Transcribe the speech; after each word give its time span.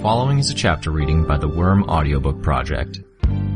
following 0.00 0.38
is 0.38 0.50
a 0.50 0.54
chapter 0.54 0.90
reading 0.90 1.26
by 1.26 1.36
the 1.36 1.46
Worm 1.46 1.84
Audiobook 1.84 2.42
Project. 2.42 3.00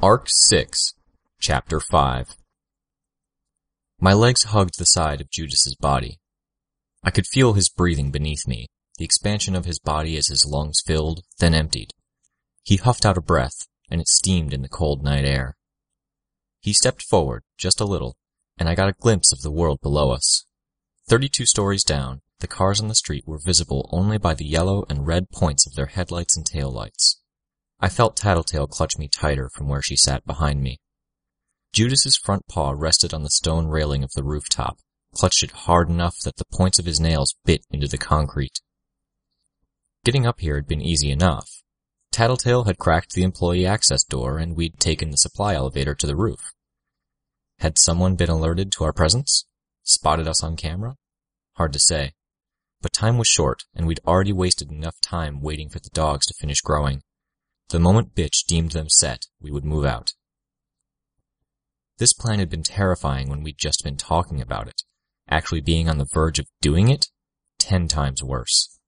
Arc 0.01 0.27
6, 0.29 0.93
Chapter 1.41 1.81
5 1.81 2.37
My 3.99 4.13
legs 4.13 4.45
hugged 4.45 4.79
the 4.79 4.85
side 4.85 5.19
of 5.19 5.29
Judas's 5.29 5.75
body. 5.75 6.19
I 7.03 7.11
could 7.11 7.27
feel 7.27 7.51
his 7.53 7.67
breathing 7.67 8.09
beneath 8.09 8.47
me, 8.47 8.67
the 8.99 9.05
expansion 9.05 9.55
of 9.55 9.63
his 9.63 9.79
body 9.79 10.17
as 10.17 10.27
his 10.27 10.45
lungs 10.45 10.83
filled, 10.85 11.23
then 11.39 11.53
emptied. 11.53 11.93
He 12.63 12.75
huffed 12.75 13.05
out 13.05 13.17
a 13.17 13.21
breath, 13.21 13.65
and 13.89 14.01
it 14.01 14.09
steamed 14.09 14.53
in 14.53 14.61
the 14.61 14.67
cold 14.67 15.01
night 15.01 15.23
air. 15.23 15.55
He 16.59 16.73
stepped 16.73 17.03
forward, 17.03 17.43
just 17.57 17.79
a 17.79 17.85
little, 17.85 18.17
and 18.57 18.67
I 18.67 18.75
got 18.75 18.89
a 18.89 18.95
glimpse 18.99 19.31
of 19.31 19.41
the 19.41 19.51
world 19.51 19.79
below 19.81 20.11
us. 20.11 20.45
Thirty-two 21.07 21.45
stories 21.45 21.85
down, 21.85 22.19
the 22.41 22.47
cars 22.47 22.81
on 22.81 22.89
the 22.89 22.93
street 22.93 23.23
were 23.25 23.39
visible 23.39 23.89
only 23.93 24.17
by 24.17 24.33
the 24.33 24.45
yellow 24.45 24.83
and 24.89 25.07
red 25.07 25.29
points 25.31 25.65
of 25.65 25.75
their 25.75 25.85
headlights 25.85 26.35
and 26.35 26.45
taillights. 26.45 27.15
I 27.79 27.87
felt 27.87 28.17
Tattletale 28.17 28.67
clutch 28.67 28.97
me 28.97 29.07
tighter 29.07 29.49
from 29.49 29.69
where 29.69 29.81
she 29.81 29.95
sat 29.95 30.25
behind 30.25 30.61
me. 30.61 30.81
Judas's 31.71 32.17
front 32.17 32.47
paw 32.49 32.73
rested 32.75 33.13
on 33.13 33.23
the 33.23 33.29
stone 33.29 33.67
railing 33.67 34.03
of 34.03 34.11
the 34.11 34.23
rooftop, 34.23 34.77
clutched 35.15 35.41
it 35.41 35.51
hard 35.51 35.89
enough 35.89 36.17
that 36.25 36.35
the 36.35 36.45
points 36.51 36.79
of 36.79 36.85
his 36.85 36.99
nails 36.99 37.35
bit 37.45 37.61
into 37.71 37.87
the 37.87 37.97
concrete. 37.97 38.59
Getting 40.03 40.25
up 40.25 40.39
here 40.39 40.55
had 40.55 40.67
been 40.67 40.81
easy 40.81 41.11
enough. 41.11 41.61
Tattletale 42.11 42.63
had 42.63 42.77
cracked 42.77 43.13
the 43.13 43.23
employee 43.23 43.65
access 43.65 44.03
door 44.03 44.37
and 44.37 44.55
we'd 44.55 44.79
taken 44.79 45.11
the 45.11 45.17
supply 45.17 45.53
elevator 45.53 45.93
to 45.95 46.07
the 46.07 46.15
roof. 46.15 46.53
Had 47.59 47.77
someone 47.77 48.15
been 48.15 48.29
alerted 48.29 48.71
to 48.73 48.85
our 48.85 48.93
presence? 48.93 49.45
Spotted 49.83 50.27
us 50.27 50.43
on 50.43 50.55
camera? 50.55 50.95
Hard 51.53 51.73
to 51.73 51.79
say. 51.79 52.13
But 52.81 52.93
time 52.93 53.17
was 53.17 53.27
short, 53.27 53.65
and 53.75 53.85
we'd 53.85 53.99
already 54.07 54.31
wasted 54.31 54.71
enough 54.71 55.01
time 55.01 55.41
waiting 55.41 55.69
for 55.69 55.79
the 55.79 55.89
dogs 55.89 56.25
to 56.27 56.33
finish 56.39 56.61
growing. 56.61 57.01
The 57.67 57.79
moment 57.79 58.15
Bitch 58.15 58.45
deemed 58.47 58.71
them 58.71 58.87
set, 58.89 59.25
we 59.41 59.51
would 59.51 59.65
move 59.65 59.85
out. 59.85 60.13
This 61.97 62.13
plan 62.13 62.39
had 62.39 62.49
been 62.49 62.63
terrifying 62.63 63.29
when 63.29 63.43
we'd 63.43 63.57
just 63.57 63.83
been 63.83 63.97
talking 63.97 64.41
about 64.41 64.69
it. 64.69 64.83
Actually 65.29 65.59
being 65.59 65.89
on 65.89 65.97
the 65.97 66.07
verge 66.11 66.39
of 66.39 66.47
doing 66.61 66.87
it? 66.87 67.07
Ten 67.57 67.89
times 67.89 68.23
worse. 68.23 68.78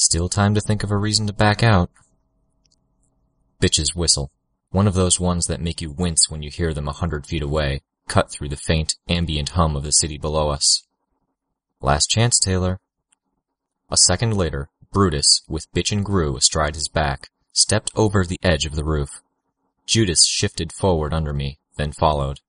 Still 0.00 0.30
time 0.30 0.54
to 0.54 0.62
think 0.62 0.82
of 0.82 0.90
a 0.90 0.96
reason 0.96 1.26
to 1.26 1.32
back 1.34 1.62
out. 1.62 1.90
Bitch's 3.60 3.94
whistle. 3.94 4.30
One 4.70 4.86
of 4.86 4.94
those 4.94 5.20
ones 5.20 5.44
that 5.44 5.60
make 5.60 5.82
you 5.82 5.90
wince 5.90 6.30
when 6.30 6.42
you 6.42 6.50
hear 6.50 6.72
them 6.72 6.88
a 6.88 6.94
hundred 6.94 7.26
feet 7.26 7.42
away, 7.42 7.82
cut 8.08 8.30
through 8.30 8.48
the 8.48 8.56
faint, 8.56 8.94
ambient 9.10 9.50
hum 9.50 9.76
of 9.76 9.82
the 9.82 9.90
city 9.90 10.16
below 10.16 10.48
us. 10.48 10.86
Last 11.82 12.06
chance, 12.06 12.38
Taylor. 12.38 12.80
A 13.90 13.98
second 13.98 14.34
later, 14.34 14.70
Brutus, 14.90 15.42
with 15.46 15.70
Bitch 15.74 15.92
and 15.92 16.02
Grue 16.02 16.34
astride 16.34 16.76
his 16.76 16.88
back, 16.88 17.28
stepped 17.52 17.90
over 17.94 18.24
the 18.24 18.40
edge 18.42 18.64
of 18.64 18.76
the 18.76 18.84
roof. 18.84 19.20
Judas 19.84 20.26
shifted 20.26 20.72
forward 20.72 21.12
under 21.12 21.34
me, 21.34 21.58
then 21.76 21.92
followed. 21.92 22.40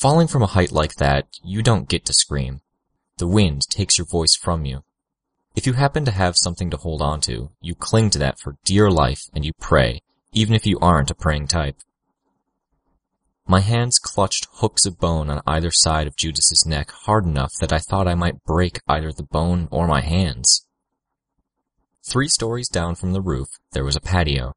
Falling 0.00 0.26
from 0.26 0.42
a 0.42 0.54
height 0.56 0.72
like 0.72 0.94
that, 0.94 1.26
you 1.44 1.62
don't 1.62 1.86
get 1.86 2.06
to 2.06 2.14
scream. 2.14 2.62
The 3.18 3.28
wind 3.28 3.68
takes 3.68 3.98
your 3.98 4.06
voice 4.06 4.34
from 4.34 4.64
you. 4.64 4.84
If 5.56 5.66
you 5.66 5.72
happen 5.72 6.04
to 6.04 6.12
have 6.12 6.36
something 6.36 6.70
to 6.70 6.76
hold 6.76 7.02
on 7.02 7.20
to, 7.22 7.50
you 7.60 7.74
cling 7.74 8.10
to 8.10 8.18
that 8.20 8.38
for 8.38 8.56
dear 8.64 8.90
life 8.90 9.24
and 9.34 9.44
you 9.44 9.52
pray, 9.60 10.00
even 10.32 10.54
if 10.54 10.64
you 10.64 10.78
aren't 10.80 11.10
a 11.10 11.14
praying 11.14 11.48
type. 11.48 11.76
My 13.46 13.60
hands 13.60 13.98
clutched 13.98 14.46
hooks 14.52 14.86
of 14.86 15.00
bone 15.00 15.28
on 15.28 15.42
either 15.46 15.72
side 15.72 16.06
of 16.06 16.16
Judas's 16.16 16.64
neck 16.64 16.92
hard 16.92 17.24
enough 17.24 17.52
that 17.60 17.72
I 17.72 17.80
thought 17.80 18.06
I 18.06 18.14
might 18.14 18.44
break 18.44 18.80
either 18.86 19.10
the 19.10 19.24
bone 19.24 19.66
or 19.72 19.88
my 19.88 20.02
hands. 20.02 20.66
Three 22.08 22.28
stories 22.28 22.68
down 22.68 22.94
from 22.94 23.12
the 23.12 23.20
roof, 23.20 23.48
there 23.72 23.84
was 23.84 23.96
a 23.96 24.00
patio. 24.00 24.54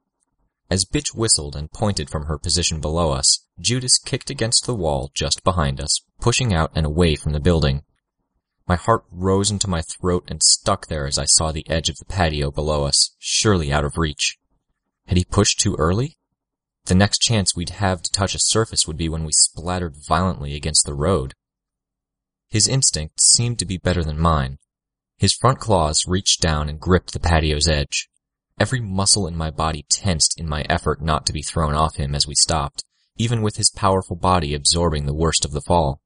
As 0.69 0.85
Bitch 0.85 1.15
whistled 1.15 1.55
and 1.55 1.71
pointed 1.71 2.09
from 2.09 2.25
her 2.25 2.37
position 2.37 2.79
below 2.79 3.11
us, 3.11 3.45
Judas 3.59 3.97
kicked 3.97 4.29
against 4.29 4.65
the 4.65 4.75
wall 4.75 5.09
just 5.15 5.43
behind 5.43 5.81
us, 5.81 6.01
pushing 6.21 6.53
out 6.53 6.71
and 6.75 6.85
away 6.85 7.15
from 7.15 7.33
the 7.33 7.39
building. 7.39 7.81
My 8.65 8.75
heart 8.75 9.03
rose 9.11 9.51
into 9.51 9.69
my 9.69 9.81
throat 9.81 10.23
and 10.29 10.41
stuck 10.41 10.87
there 10.87 11.05
as 11.05 11.19
I 11.19 11.25
saw 11.25 11.51
the 11.51 11.69
edge 11.69 11.89
of 11.89 11.97
the 11.97 12.05
patio 12.05 12.49
below 12.49 12.85
us, 12.85 13.15
surely 13.19 13.73
out 13.73 13.83
of 13.83 13.97
reach. 13.97 14.37
Had 15.07 15.17
he 15.17 15.25
pushed 15.25 15.59
too 15.59 15.75
early? 15.75 16.17
The 16.85 16.95
next 16.95 17.19
chance 17.19 17.55
we'd 17.55 17.71
have 17.71 18.01
to 18.01 18.11
touch 18.11 18.35
a 18.35 18.39
surface 18.39 18.87
would 18.87 18.97
be 18.97 19.09
when 19.09 19.25
we 19.25 19.31
splattered 19.33 19.95
violently 20.07 20.55
against 20.55 20.85
the 20.85 20.93
road. 20.93 21.33
His 22.49 22.67
instinct 22.67 23.19
seemed 23.19 23.59
to 23.59 23.65
be 23.65 23.77
better 23.77 24.03
than 24.03 24.19
mine. 24.19 24.59
His 25.17 25.33
front 25.33 25.59
claws 25.59 26.05
reached 26.07 26.41
down 26.41 26.69
and 26.69 26.79
gripped 26.79 27.11
the 27.11 27.19
patio's 27.19 27.67
edge. 27.67 28.09
Every 28.59 28.79
muscle 28.79 29.27
in 29.27 29.35
my 29.35 29.49
body 29.49 29.85
tensed 29.89 30.39
in 30.39 30.47
my 30.47 30.65
effort 30.69 31.01
not 31.01 31.25
to 31.25 31.33
be 31.33 31.41
thrown 31.41 31.73
off 31.73 31.95
him 31.95 32.13
as 32.13 32.27
we 32.27 32.35
stopped, 32.35 32.83
even 33.17 33.41
with 33.41 33.57
his 33.57 33.71
powerful 33.71 34.15
body 34.15 34.53
absorbing 34.53 35.05
the 35.05 35.13
worst 35.13 35.43
of 35.43 35.51
the 35.51 35.61
fall. 35.61 36.01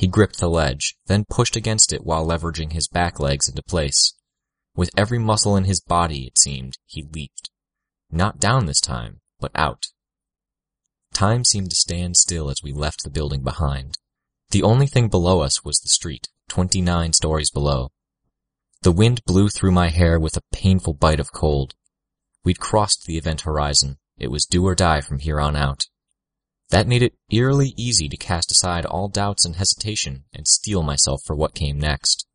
He 0.00 0.06
gripped 0.06 0.38
the 0.38 0.48
ledge, 0.48 0.96
then 1.08 1.26
pushed 1.28 1.56
against 1.56 1.92
it 1.92 2.06
while 2.06 2.26
leveraging 2.26 2.72
his 2.72 2.88
back 2.88 3.20
legs 3.20 3.50
into 3.50 3.62
place. 3.62 4.14
With 4.74 4.88
every 4.96 5.18
muscle 5.18 5.56
in 5.58 5.64
his 5.64 5.82
body, 5.82 6.24
it 6.24 6.38
seemed, 6.38 6.78
he 6.86 7.02
leaped. 7.02 7.50
Not 8.10 8.40
down 8.40 8.64
this 8.64 8.80
time, 8.80 9.20
but 9.40 9.50
out. 9.54 9.88
Time 11.12 11.44
seemed 11.44 11.68
to 11.68 11.76
stand 11.76 12.16
still 12.16 12.48
as 12.48 12.62
we 12.62 12.72
left 12.72 13.04
the 13.04 13.10
building 13.10 13.42
behind. 13.42 13.98
The 14.52 14.62
only 14.62 14.86
thing 14.86 15.08
below 15.08 15.42
us 15.42 15.66
was 15.66 15.80
the 15.80 15.90
street, 15.90 16.28
twenty-nine 16.48 17.12
stories 17.12 17.50
below. 17.50 17.90
The 18.80 18.92
wind 18.92 19.20
blew 19.26 19.50
through 19.50 19.72
my 19.72 19.90
hair 19.90 20.18
with 20.18 20.34
a 20.34 20.42
painful 20.50 20.94
bite 20.94 21.20
of 21.20 21.34
cold. 21.34 21.74
We'd 22.42 22.58
crossed 22.58 23.04
the 23.04 23.18
event 23.18 23.42
horizon. 23.42 23.98
It 24.16 24.30
was 24.30 24.46
do 24.46 24.64
or 24.64 24.74
die 24.74 25.02
from 25.02 25.18
here 25.18 25.38
on 25.38 25.56
out. 25.56 25.82
That 26.70 26.86
made 26.86 27.02
it 27.02 27.14
eerily 27.30 27.74
easy 27.76 28.08
to 28.08 28.16
cast 28.16 28.52
aside 28.52 28.86
all 28.86 29.08
doubts 29.08 29.44
and 29.44 29.56
hesitation 29.56 30.24
and 30.32 30.46
steel 30.46 30.82
myself 30.82 31.20
for 31.26 31.34
what 31.34 31.54
came 31.54 31.78
next. 31.78 32.26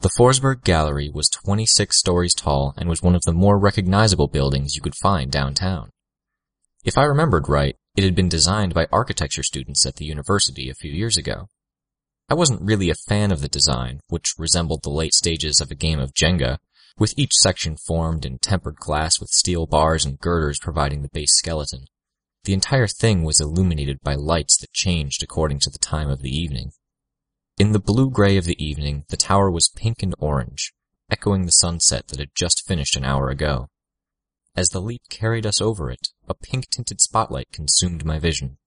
The 0.00 0.10
Forsberg 0.16 0.62
Gallery 0.62 1.10
was 1.12 1.28
26 1.30 1.98
stories 1.98 2.34
tall 2.34 2.72
and 2.76 2.88
was 2.88 3.02
one 3.02 3.16
of 3.16 3.22
the 3.22 3.32
more 3.32 3.58
recognizable 3.58 4.28
buildings 4.28 4.76
you 4.76 4.82
could 4.82 4.94
find 4.94 5.32
downtown. 5.32 5.90
If 6.84 6.96
I 6.96 7.02
remembered 7.02 7.48
right, 7.48 7.76
it 7.96 8.04
had 8.04 8.14
been 8.14 8.28
designed 8.28 8.74
by 8.74 8.86
architecture 8.92 9.42
students 9.42 9.84
at 9.84 9.96
the 9.96 10.04
university 10.04 10.70
a 10.70 10.74
few 10.74 10.92
years 10.92 11.16
ago. 11.16 11.48
I 12.28 12.34
wasn't 12.34 12.62
really 12.62 12.90
a 12.90 12.94
fan 13.08 13.32
of 13.32 13.40
the 13.40 13.48
design, 13.48 14.00
which 14.08 14.34
resembled 14.38 14.82
the 14.82 14.90
late 14.90 15.14
stages 15.14 15.60
of 15.60 15.70
a 15.72 15.76
game 15.76 15.98
of 15.98 16.14
Jenga, 16.14 16.58
with 16.98 17.14
each 17.16 17.32
section 17.34 17.76
formed 17.76 18.24
in 18.24 18.38
tempered 18.38 18.76
glass 18.76 19.18
with 19.18 19.30
steel 19.30 19.66
bars 19.66 20.04
and 20.04 20.20
girders 20.20 20.60
providing 20.60 21.02
the 21.02 21.08
base 21.08 21.34
skeleton. 21.36 21.86
The 22.46 22.52
entire 22.52 22.86
thing 22.86 23.24
was 23.24 23.40
illuminated 23.40 24.02
by 24.02 24.14
lights 24.14 24.56
that 24.58 24.72
changed 24.72 25.20
according 25.20 25.58
to 25.60 25.70
the 25.70 25.80
time 25.80 26.08
of 26.08 26.22
the 26.22 26.30
evening. 26.30 26.70
In 27.58 27.72
the 27.72 27.80
blue-gray 27.80 28.36
of 28.36 28.44
the 28.44 28.64
evening, 28.64 29.04
the 29.08 29.16
tower 29.16 29.50
was 29.50 29.68
pink 29.68 30.00
and 30.00 30.14
orange, 30.20 30.72
echoing 31.10 31.44
the 31.44 31.50
sunset 31.50 32.06
that 32.06 32.20
had 32.20 32.30
just 32.36 32.64
finished 32.64 32.94
an 32.94 33.04
hour 33.04 33.30
ago. 33.30 33.68
As 34.54 34.68
the 34.68 34.80
leap 34.80 35.02
carried 35.10 35.44
us 35.44 35.60
over 35.60 35.90
it, 35.90 36.10
a 36.28 36.34
pink-tinted 36.34 37.00
spotlight 37.00 37.50
consumed 37.50 38.04
my 38.04 38.20
vision. 38.20 38.58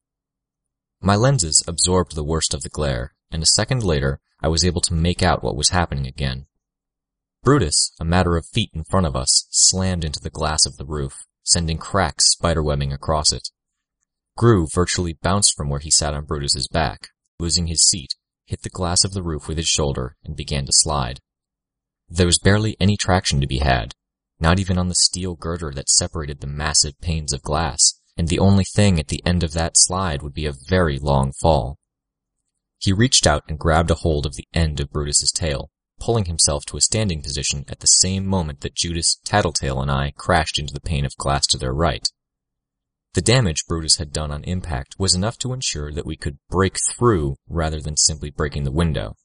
My 0.99 1.15
lenses 1.15 1.63
absorbed 1.65 2.15
the 2.15 2.23
worst 2.23 2.53
of 2.53 2.63
the 2.63 2.69
glare, 2.69 3.15
and 3.31 3.41
a 3.41 3.45
second 3.45 3.81
later, 3.81 4.19
I 4.41 4.49
was 4.49 4.65
able 4.65 4.81
to 4.81 4.93
make 4.93 5.23
out 5.23 5.41
what 5.41 5.55
was 5.55 5.69
happening 5.69 6.05
again. 6.05 6.47
Brutus, 7.43 7.93
a 7.97 8.03
matter 8.03 8.35
of 8.35 8.45
feet 8.45 8.71
in 8.73 8.83
front 8.83 9.05
of 9.05 9.15
us, 9.15 9.47
slammed 9.51 10.03
into 10.03 10.19
the 10.19 10.29
glass 10.29 10.65
of 10.65 10.75
the 10.75 10.85
roof, 10.85 11.27
sending 11.43 11.77
cracks 11.77 12.35
spiderwebbing 12.35 12.93
across 12.93 13.31
it. 13.31 13.51
Grue 14.39 14.67
virtually 14.73 15.17
bounced 15.21 15.53
from 15.57 15.67
where 15.67 15.81
he 15.81 15.91
sat 15.91 16.13
on 16.13 16.23
Brutus's 16.23 16.69
back, 16.69 17.09
losing 17.41 17.67
his 17.67 17.85
seat, 17.85 18.15
hit 18.45 18.61
the 18.61 18.69
glass 18.69 19.03
of 19.03 19.11
the 19.11 19.21
roof 19.21 19.49
with 19.49 19.57
his 19.57 19.67
shoulder, 19.67 20.15
and 20.23 20.33
began 20.33 20.65
to 20.65 20.71
slide. 20.71 21.19
There 22.07 22.25
was 22.25 22.39
barely 22.39 22.77
any 22.79 22.95
traction 22.95 23.41
to 23.41 23.47
be 23.47 23.57
had, 23.57 23.95
not 24.39 24.57
even 24.57 24.77
on 24.77 24.87
the 24.87 24.95
steel 24.95 25.35
girder 25.35 25.71
that 25.71 25.89
separated 25.89 26.39
the 26.39 26.47
massive 26.47 26.97
panes 27.01 27.33
of 27.33 27.41
glass, 27.41 27.99
and 28.15 28.29
the 28.29 28.39
only 28.39 28.63
thing 28.63 28.97
at 28.97 29.09
the 29.09 29.21
end 29.25 29.43
of 29.43 29.51
that 29.51 29.73
slide 29.75 30.21
would 30.21 30.33
be 30.33 30.45
a 30.45 30.55
very 30.69 30.97
long 30.97 31.33
fall. 31.33 31.77
He 32.77 32.93
reached 32.93 33.27
out 33.27 33.43
and 33.49 33.59
grabbed 33.59 33.91
a 33.91 33.95
hold 33.95 34.25
of 34.25 34.37
the 34.37 34.47
end 34.53 34.79
of 34.79 34.89
Brutus's 34.89 35.33
tail, 35.33 35.69
pulling 35.99 36.23
himself 36.23 36.63
to 36.67 36.77
a 36.77 36.81
standing 36.81 37.21
position 37.21 37.65
at 37.67 37.81
the 37.81 37.87
same 37.87 38.25
moment 38.25 38.61
that 38.61 38.73
Judas, 38.73 39.19
Tattletale, 39.25 39.81
and 39.81 39.91
I 39.91 40.13
crashed 40.15 40.57
into 40.57 40.73
the 40.73 40.79
pane 40.79 41.03
of 41.03 41.17
glass 41.17 41.45
to 41.47 41.57
their 41.57 41.73
right. 41.73 42.07
The 43.13 43.21
damage 43.21 43.65
Brutus 43.67 43.97
had 43.97 44.13
done 44.13 44.31
on 44.31 44.43
impact 44.43 44.95
was 44.99 45.15
enough 45.15 45.37
to 45.39 45.51
ensure 45.51 45.91
that 45.91 46.05
we 46.05 46.15
could 46.15 46.37
break 46.49 46.77
through 46.95 47.37
rather 47.47 47.81
than 47.81 47.97
simply 47.97 48.29
breaking 48.29 48.65
the 48.65 48.71
window. 48.71 49.15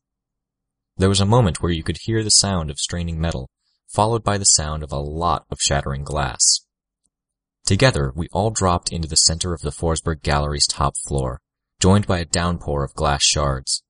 There 0.96 1.08
was 1.10 1.20
a 1.20 1.26
moment 1.26 1.60
where 1.60 1.72
you 1.72 1.82
could 1.82 1.98
hear 2.02 2.22
the 2.22 2.30
sound 2.30 2.70
of 2.70 2.78
straining 2.78 3.20
metal, 3.20 3.50
followed 3.92 4.24
by 4.24 4.38
the 4.38 4.44
sound 4.44 4.82
of 4.82 4.90
a 4.90 4.98
lot 4.98 5.44
of 5.50 5.58
shattering 5.60 6.02
glass. 6.02 6.40
Together, 7.66 8.12
we 8.14 8.28
all 8.32 8.50
dropped 8.50 8.90
into 8.90 9.08
the 9.08 9.16
center 9.16 9.52
of 9.52 9.60
the 9.60 9.70
Forsberg 9.70 10.22
Gallery's 10.22 10.66
top 10.66 10.94
floor, 11.06 11.40
joined 11.80 12.06
by 12.06 12.18
a 12.18 12.24
downpour 12.24 12.84
of 12.84 12.94
glass 12.94 13.22
shards. 13.22 13.82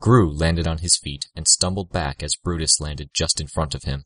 Grue 0.00 0.32
landed 0.32 0.66
on 0.66 0.78
his 0.78 0.96
feet 0.96 1.26
and 1.36 1.46
stumbled 1.46 1.90
back 1.90 2.22
as 2.22 2.36
Brutus 2.36 2.80
landed 2.80 3.10
just 3.12 3.40
in 3.40 3.46
front 3.46 3.74
of 3.74 3.84
him. 3.84 4.04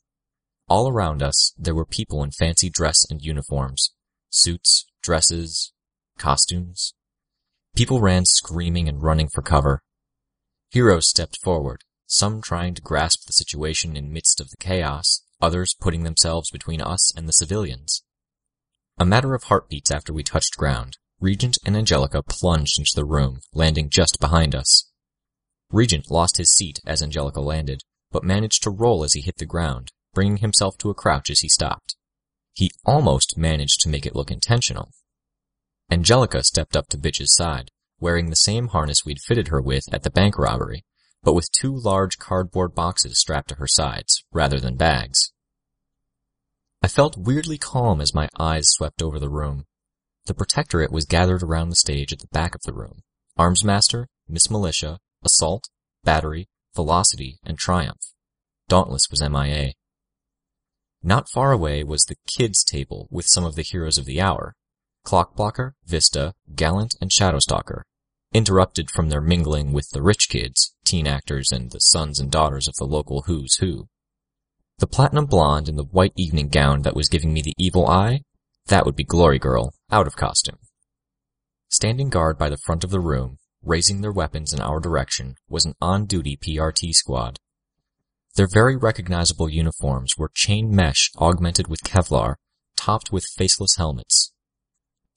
All 0.68 0.88
around 0.88 1.22
us, 1.22 1.52
there 1.58 1.74
were 1.74 1.86
people 1.86 2.22
in 2.22 2.30
fancy 2.30 2.70
dress 2.70 3.04
and 3.10 3.22
uniforms. 3.22 3.92
Suits, 4.30 4.86
dresses, 5.02 5.72
costumes. 6.18 6.94
People 7.74 8.00
ran 8.00 8.24
screaming 8.24 8.88
and 8.88 9.02
running 9.02 9.28
for 9.28 9.42
cover. 9.42 9.82
Heroes 10.70 11.08
stepped 11.08 11.38
forward, 11.42 11.82
some 12.06 12.40
trying 12.40 12.74
to 12.74 12.82
grasp 12.82 13.26
the 13.26 13.32
situation 13.32 13.96
in 13.96 14.12
midst 14.12 14.40
of 14.40 14.50
the 14.50 14.56
chaos, 14.58 15.22
others 15.40 15.74
putting 15.78 16.04
themselves 16.04 16.50
between 16.50 16.80
us 16.80 17.14
and 17.16 17.28
the 17.28 17.32
civilians. 17.32 18.02
A 18.98 19.06
matter 19.06 19.34
of 19.34 19.44
heartbeats 19.44 19.90
after 19.90 20.12
we 20.12 20.22
touched 20.22 20.56
ground, 20.56 20.98
Regent 21.20 21.56
and 21.64 21.76
Angelica 21.76 22.22
plunged 22.22 22.78
into 22.78 22.92
the 22.94 23.04
room, 23.04 23.40
landing 23.54 23.88
just 23.90 24.20
behind 24.20 24.54
us. 24.54 24.90
Regent 25.70 26.10
lost 26.10 26.36
his 26.36 26.52
seat 26.52 26.80
as 26.86 27.02
Angelica 27.02 27.40
landed, 27.40 27.82
but 28.10 28.24
managed 28.24 28.62
to 28.64 28.70
roll 28.70 29.04
as 29.04 29.14
he 29.14 29.22
hit 29.22 29.38
the 29.38 29.46
ground, 29.46 29.90
bringing 30.12 30.38
himself 30.38 30.76
to 30.78 30.90
a 30.90 30.94
crouch 30.94 31.30
as 31.30 31.40
he 31.40 31.48
stopped. 31.48 31.96
He 32.54 32.70
almost 32.84 33.38
managed 33.38 33.80
to 33.80 33.88
make 33.88 34.04
it 34.06 34.14
look 34.14 34.30
intentional. 34.30 34.90
Angelica 35.90 36.44
stepped 36.44 36.76
up 36.76 36.88
to 36.88 36.98
Bitch's 36.98 37.34
side, 37.34 37.70
wearing 38.00 38.30
the 38.30 38.36
same 38.36 38.68
harness 38.68 39.04
we'd 39.04 39.20
fitted 39.20 39.48
her 39.48 39.60
with 39.60 39.84
at 39.92 40.02
the 40.02 40.10
bank 40.10 40.38
robbery, 40.38 40.84
but 41.22 41.34
with 41.34 41.52
two 41.52 41.74
large 41.74 42.18
cardboard 42.18 42.74
boxes 42.74 43.18
strapped 43.18 43.48
to 43.48 43.54
her 43.56 43.68
sides, 43.68 44.24
rather 44.32 44.58
than 44.58 44.76
bags. 44.76 45.32
I 46.82 46.88
felt 46.88 47.16
weirdly 47.16 47.58
calm 47.58 48.00
as 48.00 48.14
my 48.14 48.28
eyes 48.38 48.68
swept 48.68 49.02
over 49.02 49.18
the 49.18 49.30
room. 49.30 49.66
The 50.26 50.34
Protectorate 50.34 50.90
was 50.90 51.04
gathered 51.04 51.42
around 51.42 51.68
the 51.68 51.76
stage 51.76 52.12
at 52.12 52.18
the 52.18 52.28
back 52.32 52.54
of 52.54 52.62
the 52.62 52.72
room. 52.72 53.02
Armsmaster, 53.38 54.06
Miss 54.28 54.50
Militia, 54.50 54.98
Assault, 55.24 55.68
Battery, 56.04 56.48
Velocity, 56.74 57.38
and 57.44 57.58
Triumph. 57.58 58.00
Dauntless 58.68 59.08
was 59.10 59.22
MIA. 59.22 59.74
Not 61.02 61.28
far 61.28 61.50
away 61.50 61.82
was 61.82 62.04
the 62.04 62.16
kids 62.26 62.62
table 62.62 63.08
with 63.10 63.26
some 63.26 63.44
of 63.44 63.56
the 63.56 63.62
heroes 63.62 63.98
of 63.98 64.04
the 64.04 64.20
hour. 64.20 64.54
Clockblocker, 65.04 65.72
Vista, 65.84 66.34
Gallant, 66.54 66.94
and 67.00 67.10
Shadowstalker. 67.10 67.82
Interrupted 68.32 68.88
from 68.88 69.08
their 69.08 69.20
mingling 69.20 69.72
with 69.72 69.90
the 69.90 70.00
rich 70.00 70.28
kids, 70.28 70.74
teen 70.84 71.08
actors, 71.08 71.50
and 71.50 71.70
the 71.70 71.80
sons 71.80 72.20
and 72.20 72.30
daughters 72.30 72.68
of 72.68 72.74
the 72.76 72.84
local 72.84 73.22
who's 73.22 73.56
who. 73.56 73.88
The 74.78 74.86
platinum 74.86 75.26
blonde 75.26 75.68
in 75.68 75.76
the 75.76 75.84
white 75.84 76.12
evening 76.16 76.48
gown 76.48 76.82
that 76.82 76.96
was 76.96 77.08
giving 77.08 77.32
me 77.32 77.42
the 77.42 77.54
evil 77.58 77.86
eye, 77.86 78.22
that 78.66 78.86
would 78.86 78.96
be 78.96 79.04
Glory 79.04 79.38
Girl, 79.38 79.74
out 79.90 80.06
of 80.06 80.16
costume. 80.16 80.58
Standing 81.68 82.10
guard 82.10 82.38
by 82.38 82.48
the 82.48 82.56
front 82.56 82.84
of 82.84 82.90
the 82.90 83.00
room, 83.00 83.38
raising 83.64 84.00
their 84.00 84.12
weapons 84.12 84.52
in 84.52 84.60
our 84.60 84.78
direction, 84.78 85.34
was 85.48 85.64
an 85.64 85.74
on-duty 85.80 86.36
PRT 86.36 86.92
squad. 86.92 87.38
Their 88.34 88.46
very 88.46 88.76
recognizable 88.76 89.48
uniforms 89.48 90.16
were 90.16 90.30
chain 90.32 90.74
mesh 90.74 91.10
augmented 91.18 91.68
with 91.68 91.84
Kevlar, 91.84 92.36
topped 92.76 93.12
with 93.12 93.26
faceless 93.26 93.76
helmets. 93.76 94.32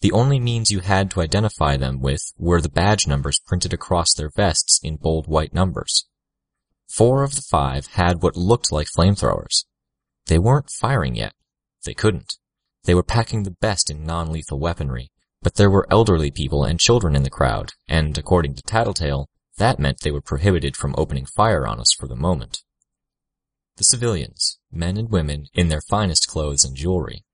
The 0.02 0.12
only 0.12 0.40
means 0.40 0.70
you 0.70 0.82
had 0.82 1.10
to 1.12 1.22
identify 1.22 1.78
them 1.78 2.02
with 2.02 2.34
were 2.38 2.60
the 2.60 2.70
badge 2.70 3.08
numbers 3.08 3.40
printed 3.40 3.74
across 3.74 4.14
their 4.14 4.30
vests 4.30 4.80
in 4.84 4.98
bold 4.98 5.28
white 5.28 5.54
numbers. 5.54 6.08
Four 6.90 7.24
of 7.24 7.36
the 7.36 7.42
five 7.42 7.88
had 7.94 8.22
what 8.22 8.36
looked 8.36 8.72
like 8.72 8.88
flamethrowers. 8.96 9.64
They 10.28 10.38
weren't 10.38 10.70
firing 10.70 11.16
yet. 11.16 11.34
They 11.86 11.94
couldn't. 11.94 12.38
They 12.84 12.94
were 12.94 13.04
packing 13.04 13.44
the 13.44 13.56
best 13.62 13.90
in 13.90 14.06
non-lethal 14.06 14.60
weaponry, 14.60 15.10
but 15.42 15.56
there 15.56 15.70
were 15.70 15.88
elderly 15.90 16.32
people 16.32 16.64
and 16.64 16.80
children 16.80 17.16
in 17.16 17.24
the 17.24 17.30
crowd, 17.30 17.72
and 17.88 18.18
according 18.18 18.56
to 18.56 18.62
Tattletale, 18.64 19.30
that 19.58 19.80
meant 19.80 20.02
they 20.02 20.12
were 20.12 20.22
prohibited 20.22 20.76
from 20.76 20.94
opening 20.98 21.26
fire 21.26 21.66
on 21.66 21.80
us 21.80 21.94
for 21.98 22.08
the 22.08 22.16
moment. 22.16 22.62
The 23.78 23.84
civilians, 23.84 24.58
men 24.72 24.98
and 24.98 25.10
women 25.10 25.48
in 25.54 25.68
their 25.68 25.82
finest 25.82 26.28
clothes 26.28 26.64
and 26.64 26.76
jewelry. 26.76 27.26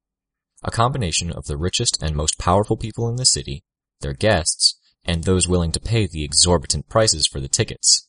A 0.64 0.72
combination 0.72 1.32
of 1.32 1.46
the 1.46 1.58
richest 1.58 2.02
and 2.02 2.16
most 2.16 2.40
powerful 2.40 2.78
people 2.78 3.08
in 3.10 3.16
the 3.16 3.26
city, 3.26 3.64
their 4.00 4.14
guests, 4.14 4.80
and 5.06 5.24
those 5.24 5.48
willing 5.48 5.72
to 5.72 5.80
pay 5.80 6.08
the 6.08 6.24
exorbitant 6.24 6.90
prices 6.90 7.28
for 7.28 7.40
the 7.40 7.48
tickets. 7.48 8.08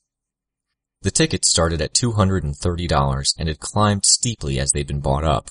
The 1.03 1.11
tickets 1.11 1.51
started 1.51 1.81
at 1.83 1.95
$230 1.95 3.35
and 3.39 3.49
had 3.49 3.61
climbed 3.61 4.07
steeply 4.07 4.59
as 4.59 4.73
they'd 4.73 4.87
been 4.87 5.01
bought 5.01 5.25
up. 5.25 5.51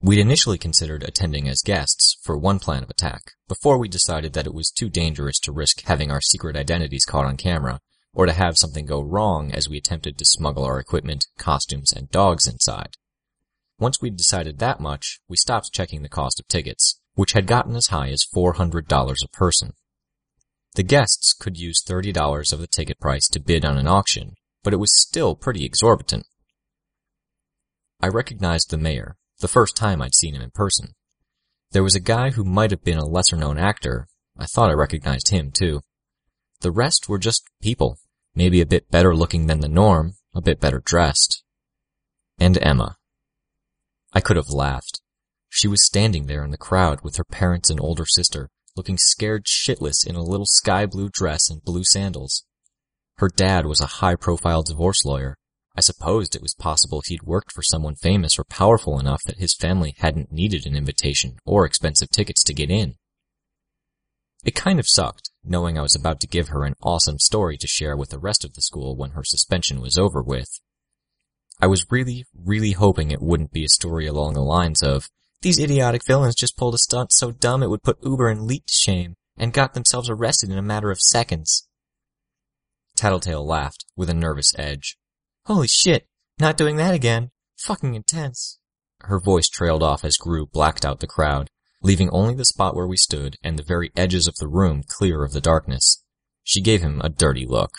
We'd 0.00 0.20
initially 0.20 0.58
considered 0.58 1.02
attending 1.02 1.48
as 1.48 1.60
guests 1.62 2.16
for 2.22 2.38
one 2.38 2.60
plan 2.60 2.84
of 2.84 2.90
attack, 2.90 3.32
before 3.48 3.78
we 3.78 3.88
decided 3.88 4.32
that 4.34 4.46
it 4.46 4.54
was 4.54 4.70
too 4.70 4.88
dangerous 4.88 5.40
to 5.40 5.52
risk 5.52 5.82
having 5.82 6.10
our 6.10 6.20
secret 6.20 6.56
identities 6.56 7.04
caught 7.04 7.26
on 7.26 7.36
camera, 7.36 7.80
or 8.18 8.26
to 8.26 8.32
have 8.32 8.58
something 8.58 8.84
go 8.84 9.00
wrong 9.00 9.52
as 9.52 9.68
we 9.68 9.78
attempted 9.78 10.18
to 10.18 10.24
smuggle 10.24 10.64
our 10.64 10.80
equipment, 10.80 11.28
costumes, 11.38 11.92
and 11.92 12.10
dogs 12.10 12.48
inside. 12.48 12.96
Once 13.78 14.02
we'd 14.02 14.16
decided 14.16 14.58
that 14.58 14.80
much, 14.80 15.20
we 15.28 15.36
stopped 15.36 15.72
checking 15.72 16.02
the 16.02 16.08
cost 16.08 16.40
of 16.40 16.48
tickets, 16.48 17.00
which 17.14 17.34
had 17.34 17.46
gotten 17.46 17.76
as 17.76 17.86
high 17.86 18.08
as 18.08 18.26
$400 18.34 18.82
a 19.22 19.28
person. 19.28 19.74
The 20.74 20.82
guests 20.82 21.32
could 21.32 21.56
use 21.58 21.80
$30 21.80 22.52
of 22.52 22.58
the 22.58 22.66
ticket 22.66 22.98
price 22.98 23.28
to 23.28 23.38
bid 23.38 23.64
on 23.64 23.78
an 23.78 23.86
auction, 23.86 24.34
but 24.64 24.72
it 24.72 24.78
was 24.78 25.00
still 25.00 25.36
pretty 25.36 25.64
exorbitant. 25.64 26.26
I 28.00 28.08
recognized 28.08 28.70
the 28.70 28.78
mayor, 28.78 29.16
the 29.38 29.46
first 29.46 29.76
time 29.76 30.02
I'd 30.02 30.16
seen 30.16 30.34
him 30.34 30.42
in 30.42 30.50
person. 30.50 30.96
There 31.70 31.84
was 31.84 31.94
a 31.94 32.00
guy 32.00 32.30
who 32.30 32.42
might 32.42 32.72
have 32.72 32.82
been 32.82 32.98
a 32.98 33.06
lesser 33.06 33.36
known 33.36 33.58
actor. 33.58 34.08
I 34.36 34.46
thought 34.46 34.70
I 34.70 34.74
recognized 34.74 35.30
him 35.30 35.52
too. 35.52 35.82
The 36.62 36.72
rest 36.72 37.08
were 37.08 37.18
just 37.18 37.44
people, 37.62 38.00
maybe 38.38 38.60
a 38.60 38.66
bit 38.66 38.88
better 38.88 39.16
looking 39.16 39.48
than 39.48 39.58
the 39.58 39.68
norm, 39.68 40.14
a 40.32 40.40
bit 40.40 40.60
better 40.60 40.78
dressed. 40.78 41.42
And 42.38 42.56
Emma. 42.62 42.94
I 44.12 44.20
could 44.20 44.36
have 44.36 44.50
laughed. 44.50 45.00
She 45.48 45.66
was 45.66 45.84
standing 45.84 46.26
there 46.26 46.44
in 46.44 46.52
the 46.52 46.56
crowd 46.56 47.00
with 47.02 47.16
her 47.16 47.24
parents 47.24 47.68
and 47.68 47.80
older 47.80 48.06
sister, 48.06 48.48
looking 48.76 48.96
scared 48.96 49.46
shitless 49.46 50.06
in 50.06 50.14
a 50.14 50.22
little 50.22 50.46
sky 50.46 50.86
blue 50.86 51.08
dress 51.12 51.50
and 51.50 51.64
blue 51.64 51.82
sandals. 51.82 52.44
Her 53.16 53.28
dad 53.28 53.66
was 53.66 53.80
a 53.80 53.98
high-profile 53.98 54.62
divorce 54.62 55.04
lawyer. 55.04 55.36
I 55.76 55.80
supposed 55.80 56.36
it 56.36 56.42
was 56.42 56.54
possible 56.54 57.02
he'd 57.04 57.24
worked 57.24 57.50
for 57.50 57.64
someone 57.64 57.96
famous 57.96 58.38
or 58.38 58.44
powerful 58.44 59.00
enough 59.00 59.22
that 59.26 59.38
his 59.38 59.56
family 59.56 59.96
hadn't 59.98 60.30
needed 60.30 60.64
an 60.64 60.76
invitation 60.76 61.38
or 61.44 61.64
expensive 61.64 62.10
tickets 62.10 62.44
to 62.44 62.54
get 62.54 62.70
in. 62.70 62.94
It 64.44 64.54
kind 64.54 64.78
of 64.78 64.88
sucked, 64.88 65.30
knowing 65.48 65.78
I 65.78 65.82
was 65.82 65.94
about 65.94 66.20
to 66.20 66.26
give 66.26 66.48
her 66.48 66.64
an 66.64 66.74
awesome 66.82 67.18
story 67.18 67.56
to 67.58 67.66
share 67.66 67.96
with 67.96 68.10
the 68.10 68.18
rest 68.18 68.44
of 68.44 68.54
the 68.54 68.62
school 68.62 68.96
when 68.96 69.10
her 69.10 69.24
suspension 69.24 69.80
was 69.80 69.96
over 69.96 70.22
with. 70.22 70.60
I 71.60 71.66
was 71.66 71.86
really, 71.90 72.26
really 72.34 72.72
hoping 72.72 73.10
it 73.10 73.22
wouldn't 73.22 73.52
be 73.52 73.64
a 73.64 73.68
story 73.68 74.06
along 74.06 74.34
the 74.34 74.40
lines 74.40 74.82
of, 74.82 75.08
these 75.40 75.60
idiotic 75.60 76.04
villains 76.04 76.34
just 76.34 76.56
pulled 76.56 76.74
a 76.74 76.78
stunt 76.78 77.12
so 77.12 77.30
dumb 77.30 77.62
it 77.62 77.70
would 77.70 77.84
put 77.84 78.02
Uber 78.04 78.28
and 78.28 78.42
Leet 78.42 78.66
to 78.66 78.72
shame, 78.72 79.14
and 79.36 79.52
got 79.52 79.74
themselves 79.74 80.10
arrested 80.10 80.50
in 80.50 80.58
a 80.58 80.62
matter 80.62 80.90
of 80.90 81.00
seconds. 81.00 81.68
Tattletale 82.96 83.46
laughed, 83.46 83.84
with 83.96 84.10
a 84.10 84.14
nervous 84.14 84.52
edge. 84.58 84.98
Holy 85.46 85.68
shit, 85.68 86.06
not 86.40 86.56
doing 86.56 86.76
that 86.76 86.94
again. 86.94 87.30
Fucking 87.56 87.94
intense. 87.94 88.58
Her 89.02 89.20
voice 89.20 89.48
trailed 89.48 89.82
off 89.82 90.04
as 90.04 90.16
Grue 90.16 90.46
blacked 90.46 90.84
out 90.84 90.98
the 90.98 91.06
crowd, 91.06 91.50
leaving 91.82 92.10
only 92.10 92.34
the 92.34 92.44
spot 92.44 92.74
where 92.74 92.86
we 92.86 92.96
stood 92.96 93.36
and 93.42 93.58
the 93.58 93.62
very 93.62 93.90
edges 93.96 94.26
of 94.26 94.36
the 94.36 94.48
room 94.48 94.82
clear 94.86 95.24
of 95.24 95.32
the 95.32 95.40
darkness. 95.40 96.04
She 96.42 96.60
gave 96.60 96.82
him 96.82 97.00
a 97.02 97.08
dirty 97.08 97.46
look. 97.46 97.72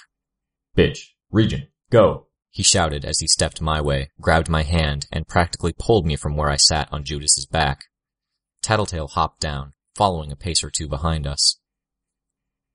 Bitch, 0.78 1.00
Regent, 1.32 1.66
go 1.90 2.28
he 2.52 2.64
shouted 2.64 3.06
as 3.06 3.20
he 3.20 3.28
stepped 3.28 3.62
my 3.62 3.80
way, 3.80 4.10
grabbed 4.20 4.50
my 4.50 4.64
hand, 4.64 5.08
and 5.12 5.28
practically 5.28 5.74
pulled 5.78 6.06
me 6.06 6.16
from 6.16 6.36
where 6.36 6.50
I 6.50 6.56
sat 6.56 6.92
on 6.92 7.04
Judas's 7.04 7.46
back. 7.46 7.86
Tattletale 8.62 9.08
hopped 9.08 9.40
down, 9.40 9.74
following 9.96 10.32
a 10.32 10.36
pace 10.36 10.64
or 10.64 10.72
two 10.72 10.88
behind 10.88 11.28
us. 11.28 11.60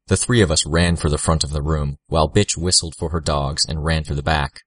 The 0.07 0.16
three 0.16 0.43
of 0.43 0.50
us 0.50 0.66
ran 0.66 0.97
for 0.97 1.09
the 1.09 1.19
front 1.19 1.45
of 1.45 1.50
the 1.50 1.62
room, 1.62 1.99
while 2.07 2.31
Bitch 2.31 2.57
whistled 2.57 2.95
for 2.97 3.11
her 3.11 3.21
dogs 3.21 3.64
and 3.66 3.85
ran 3.85 4.04
for 4.04 4.14
the 4.14 4.23
back. 4.23 4.61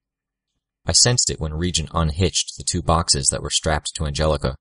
I 0.86 0.92
sensed 0.92 1.30
it 1.30 1.40
when 1.40 1.54
Regent 1.54 1.90
unhitched 1.94 2.58
the 2.58 2.64
two 2.64 2.82
boxes 2.82 3.28
that 3.28 3.42
were 3.42 3.50
strapped 3.50 3.94
to 3.96 4.06
Angelica. 4.06 4.56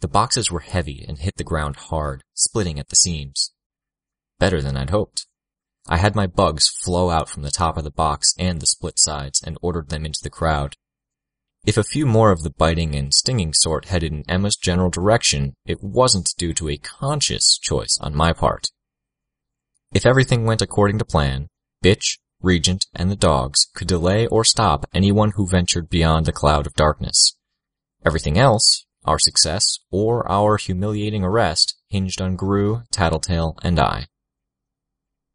The 0.00 0.08
boxes 0.08 0.50
were 0.50 0.60
heavy 0.60 1.04
and 1.06 1.18
hit 1.18 1.36
the 1.36 1.44
ground 1.44 1.76
hard, 1.76 2.22
splitting 2.34 2.78
at 2.78 2.88
the 2.88 2.96
seams. 2.96 3.52
Better 4.38 4.62
than 4.62 4.76
I'd 4.76 4.90
hoped. 4.90 5.26
I 5.88 5.96
had 5.96 6.14
my 6.14 6.26
bugs 6.26 6.68
flow 6.68 7.10
out 7.10 7.28
from 7.28 7.42
the 7.42 7.50
top 7.50 7.76
of 7.76 7.84
the 7.84 7.90
box 7.90 8.34
and 8.38 8.60
the 8.60 8.66
split 8.66 8.98
sides 8.98 9.42
and 9.42 9.58
ordered 9.60 9.88
them 9.88 10.04
into 10.06 10.20
the 10.22 10.30
crowd. 10.30 10.76
If 11.66 11.76
a 11.76 11.82
few 11.82 12.06
more 12.06 12.30
of 12.30 12.42
the 12.42 12.50
biting 12.50 12.94
and 12.94 13.12
stinging 13.12 13.52
sort 13.52 13.86
headed 13.86 14.12
in 14.12 14.24
Emma's 14.28 14.56
general 14.56 14.90
direction, 14.90 15.54
it 15.66 15.82
wasn't 15.82 16.34
due 16.38 16.54
to 16.54 16.68
a 16.68 16.76
conscious 16.76 17.58
choice 17.58 17.98
on 18.00 18.14
my 18.14 18.32
part. 18.32 18.68
If 19.92 20.06
everything 20.06 20.44
went 20.44 20.62
according 20.62 20.98
to 20.98 21.04
plan, 21.04 21.48
Bitch, 21.84 22.18
Regent, 22.40 22.86
and 22.94 23.10
the 23.10 23.16
dogs 23.16 23.66
could 23.74 23.88
delay 23.88 24.26
or 24.28 24.44
stop 24.44 24.86
anyone 24.94 25.32
who 25.32 25.48
ventured 25.48 25.90
beyond 25.90 26.26
the 26.26 26.32
cloud 26.32 26.66
of 26.66 26.74
darkness, 26.74 27.34
Everything 28.06 28.38
else, 28.38 28.86
our 29.08 29.18
success 29.18 29.78
or 29.90 30.30
our 30.30 30.58
humiliating 30.58 31.24
arrest, 31.24 31.76
hinged 31.88 32.20
on 32.20 32.36
Grue, 32.36 32.82
Tattletale, 32.92 33.56
and 33.62 33.80
I. 33.80 34.06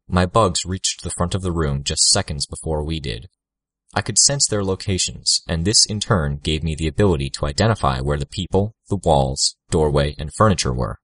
My 0.06 0.26
bugs 0.26 0.64
reached 0.64 1.02
the 1.02 1.10
front 1.10 1.34
of 1.34 1.42
the 1.42 1.50
room 1.50 1.82
just 1.82 2.08
seconds 2.08 2.46
before 2.46 2.84
we 2.84 3.00
did. 3.00 3.28
I 3.94 4.00
could 4.00 4.18
sense 4.18 4.46
their 4.46 4.64
locations, 4.64 5.42
and 5.48 5.64
this 5.64 5.84
in 5.86 5.98
turn 5.98 6.38
gave 6.42 6.62
me 6.62 6.76
the 6.76 6.86
ability 6.86 7.30
to 7.30 7.46
identify 7.46 8.00
where 8.00 8.18
the 8.18 8.26
people, 8.26 8.76
the 8.88 9.00
walls, 9.02 9.56
doorway, 9.70 10.14
and 10.18 10.32
furniture 10.32 10.72
were. 10.72 11.00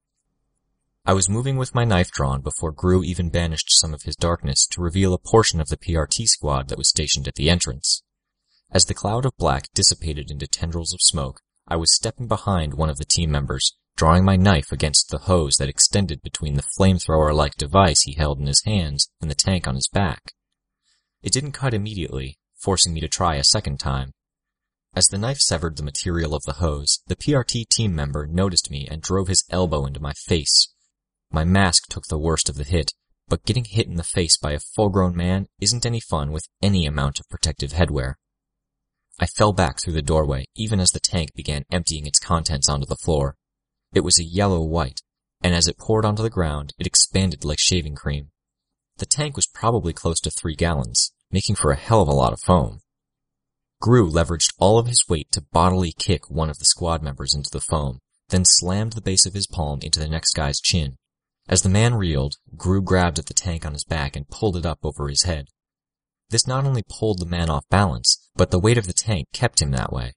I 1.05 1.13
was 1.13 1.27
moving 1.27 1.57
with 1.57 1.75
my 1.75 1.83
knife 1.83 2.11
drawn 2.11 2.41
before 2.41 2.71
Grue 2.71 3.03
even 3.03 3.29
banished 3.29 3.67
some 3.71 3.93
of 3.93 4.03
his 4.03 4.15
darkness 4.15 4.65
to 4.67 4.81
reveal 4.81 5.13
a 5.13 5.17
portion 5.17 5.59
of 5.59 5.67
the 5.67 5.77
PRT 5.77 6.25
squad 6.27 6.69
that 6.69 6.77
was 6.77 6.89
stationed 6.89 7.27
at 7.27 7.35
the 7.35 7.49
entrance. 7.49 8.03
As 8.71 8.85
the 8.85 8.93
cloud 8.93 9.25
of 9.25 9.35
black 9.35 9.65
dissipated 9.73 10.31
into 10.31 10.47
tendrils 10.47 10.93
of 10.93 10.99
smoke, 11.01 11.41
I 11.67 11.75
was 11.75 11.95
stepping 11.95 12.27
behind 12.27 12.73
one 12.73 12.89
of 12.89 12.97
the 12.97 13.05
team 13.05 13.31
members, 13.31 13.75
drawing 13.95 14.25
my 14.25 14.35
knife 14.35 14.71
against 14.71 15.09
the 15.09 15.19
hose 15.19 15.57
that 15.57 15.69
extended 15.69 16.21
between 16.21 16.55
the 16.55 16.63
flamethrower-like 16.77 17.55
device 17.55 18.01
he 18.01 18.13
held 18.13 18.39
in 18.39 18.47
his 18.47 18.63
hands 18.63 19.09
and 19.21 19.29
the 19.29 19.35
tank 19.35 19.67
on 19.67 19.75
his 19.75 19.87
back. 19.87 20.33
It 21.21 21.31
didn't 21.31 21.51
cut 21.51 21.73
immediately, 21.73 22.37
forcing 22.55 22.93
me 22.93 23.01
to 23.01 23.07
try 23.07 23.35
a 23.35 23.43
second 23.43 23.79
time. 23.79 24.13
As 24.93 25.07
the 25.07 25.17
knife 25.17 25.39
severed 25.39 25.77
the 25.77 25.83
material 25.83 26.35
of 26.35 26.43
the 26.43 26.53
hose, 26.53 26.99
the 27.07 27.15
PRT 27.15 27.69
team 27.69 27.95
member 27.95 28.27
noticed 28.27 28.69
me 28.69 28.87
and 28.89 29.01
drove 29.01 29.27
his 29.27 29.45
elbow 29.49 29.85
into 29.85 30.01
my 30.01 30.13
face. 30.13 30.67
My 31.31 31.45
mask 31.45 31.87
took 31.87 32.07
the 32.07 32.19
worst 32.19 32.49
of 32.49 32.55
the 32.55 32.65
hit, 32.65 32.93
but 33.29 33.45
getting 33.45 33.63
hit 33.63 33.87
in 33.87 33.95
the 33.95 34.03
face 34.03 34.37
by 34.37 34.51
a 34.51 34.59
full-grown 34.59 35.15
man 35.15 35.47
isn't 35.61 35.85
any 35.85 36.01
fun 36.01 36.31
with 36.31 36.49
any 36.61 36.85
amount 36.85 37.21
of 37.21 37.29
protective 37.29 37.71
headwear. 37.71 38.15
I 39.19 39.27
fell 39.27 39.53
back 39.53 39.79
through 39.79 39.93
the 39.93 40.01
doorway, 40.01 40.45
even 40.55 40.79
as 40.79 40.91
the 40.91 40.99
tank 40.99 41.33
began 41.35 41.65
emptying 41.71 42.05
its 42.05 42.19
contents 42.19 42.69
onto 42.69 42.85
the 42.85 42.95
floor. 42.95 43.35
It 43.93 44.01
was 44.01 44.19
a 44.19 44.23
yellow-white, 44.23 45.01
and 45.41 45.53
as 45.53 45.67
it 45.67 45.77
poured 45.77 46.05
onto 46.05 46.23
the 46.23 46.29
ground, 46.29 46.73
it 46.79 46.87
expanded 46.87 47.43
like 47.43 47.59
shaving 47.59 47.95
cream. 47.95 48.31
The 48.97 49.05
tank 49.05 49.35
was 49.35 49.47
probably 49.47 49.93
close 49.93 50.19
to 50.21 50.31
three 50.31 50.55
gallons, 50.55 51.11
making 51.31 51.55
for 51.55 51.71
a 51.71 51.77
hell 51.77 52.01
of 52.01 52.07
a 52.07 52.13
lot 52.13 52.33
of 52.33 52.39
foam. 52.39 52.79
Grue 53.81 54.09
leveraged 54.09 54.53
all 54.59 54.77
of 54.77 54.87
his 54.87 55.05
weight 55.09 55.31
to 55.31 55.45
bodily 55.51 55.91
kick 55.91 56.29
one 56.29 56.49
of 56.49 56.59
the 56.59 56.65
squad 56.65 57.01
members 57.01 57.33
into 57.33 57.49
the 57.51 57.61
foam, 57.61 57.99
then 58.29 58.45
slammed 58.45 58.93
the 58.93 59.01
base 59.01 59.25
of 59.25 59.33
his 59.33 59.47
palm 59.47 59.79
into 59.81 59.99
the 59.99 60.07
next 60.07 60.33
guy's 60.33 60.61
chin. 60.61 60.97
As 61.49 61.63
the 61.63 61.69
man 61.69 61.95
reeled, 61.95 62.35
Grue 62.55 62.81
grabbed 62.81 63.17
at 63.17 63.25
the 63.25 63.33
tank 63.33 63.65
on 63.65 63.73
his 63.73 63.83
back 63.83 64.15
and 64.15 64.29
pulled 64.29 64.55
it 64.55 64.65
up 64.65 64.79
over 64.83 65.09
his 65.09 65.23
head. 65.23 65.47
This 66.31 66.47
not 66.47 66.65
only 66.65 66.83
pulled 66.87 67.19
the 67.19 67.25
man 67.25 67.49
off 67.49 67.67
balance, 67.69 68.29
but 68.35 68.51
the 68.51 68.59
weight 68.59 68.77
of 68.77 68.87
the 68.87 68.93
tank 68.93 69.27
kept 69.33 69.61
him 69.61 69.71
that 69.71 69.91
way. 69.91 70.13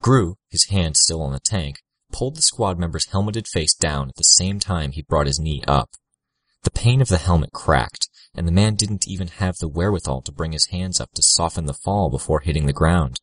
Grue, 0.00 0.36
his 0.48 0.66
hand 0.66 0.96
still 0.96 1.20
on 1.22 1.32
the 1.32 1.40
tank, 1.40 1.80
pulled 2.12 2.36
the 2.36 2.42
squad 2.42 2.78
member's 2.78 3.06
helmeted 3.06 3.48
face 3.48 3.74
down 3.74 4.08
at 4.08 4.14
the 4.14 4.22
same 4.22 4.60
time 4.60 4.92
he 4.92 5.02
brought 5.02 5.26
his 5.26 5.40
knee 5.40 5.62
up. 5.66 5.90
The 6.62 6.70
pane 6.70 7.00
of 7.00 7.08
the 7.08 7.18
helmet 7.18 7.52
cracked, 7.52 8.08
and 8.32 8.46
the 8.46 8.52
man 8.52 8.76
didn't 8.76 9.08
even 9.08 9.26
have 9.26 9.56
the 9.56 9.66
wherewithal 9.68 10.22
to 10.22 10.32
bring 10.32 10.52
his 10.52 10.66
hands 10.66 11.00
up 11.00 11.10
to 11.14 11.22
soften 11.22 11.66
the 11.66 11.74
fall 11.74 12.10
before 12.10 12.40
hitting 12.40 12.66
the 12.66 12.72
ground. 12.72 13.20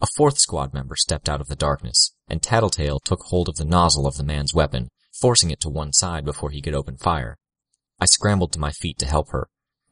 A 0.00 0.06
fourth 0.16 0.38
squad 0.38 0.72
member 0.72 0.94
stepped 0.94 1.28
out 1.28 1.40
of 1.40 1.48
the 1.48 1.56
darkness, 1.56 2.14
and 2.28 2.40
Tattletale 2.40 3.00
took 3.00 3.22
hold 3.22 3.48
of 3.48 3.56
the 3.56 3.64
nozzle 3.64 4.06
of 4.06 4.16
the 4.16 4.24
man's 4.24 4.54
weapon, 4.54 4.90
forcing 5.12 5.50
it 5.50 5.60
to 5.60 5.68
one 5.68 5.92
side 5.92 6.24
before 6.24 6.50
he 6.50 6.62
could 6.62 6.74
open 6.74 6.96
fire. 6.96 7.36
I 8.00 8.06
scrambled 8.06 8.52
to 8.52 8.60
my 8.60 8.70
feet 8.70 8.98
to 9.00 9.06
help 9.06 9.30
her. 9.30 9.48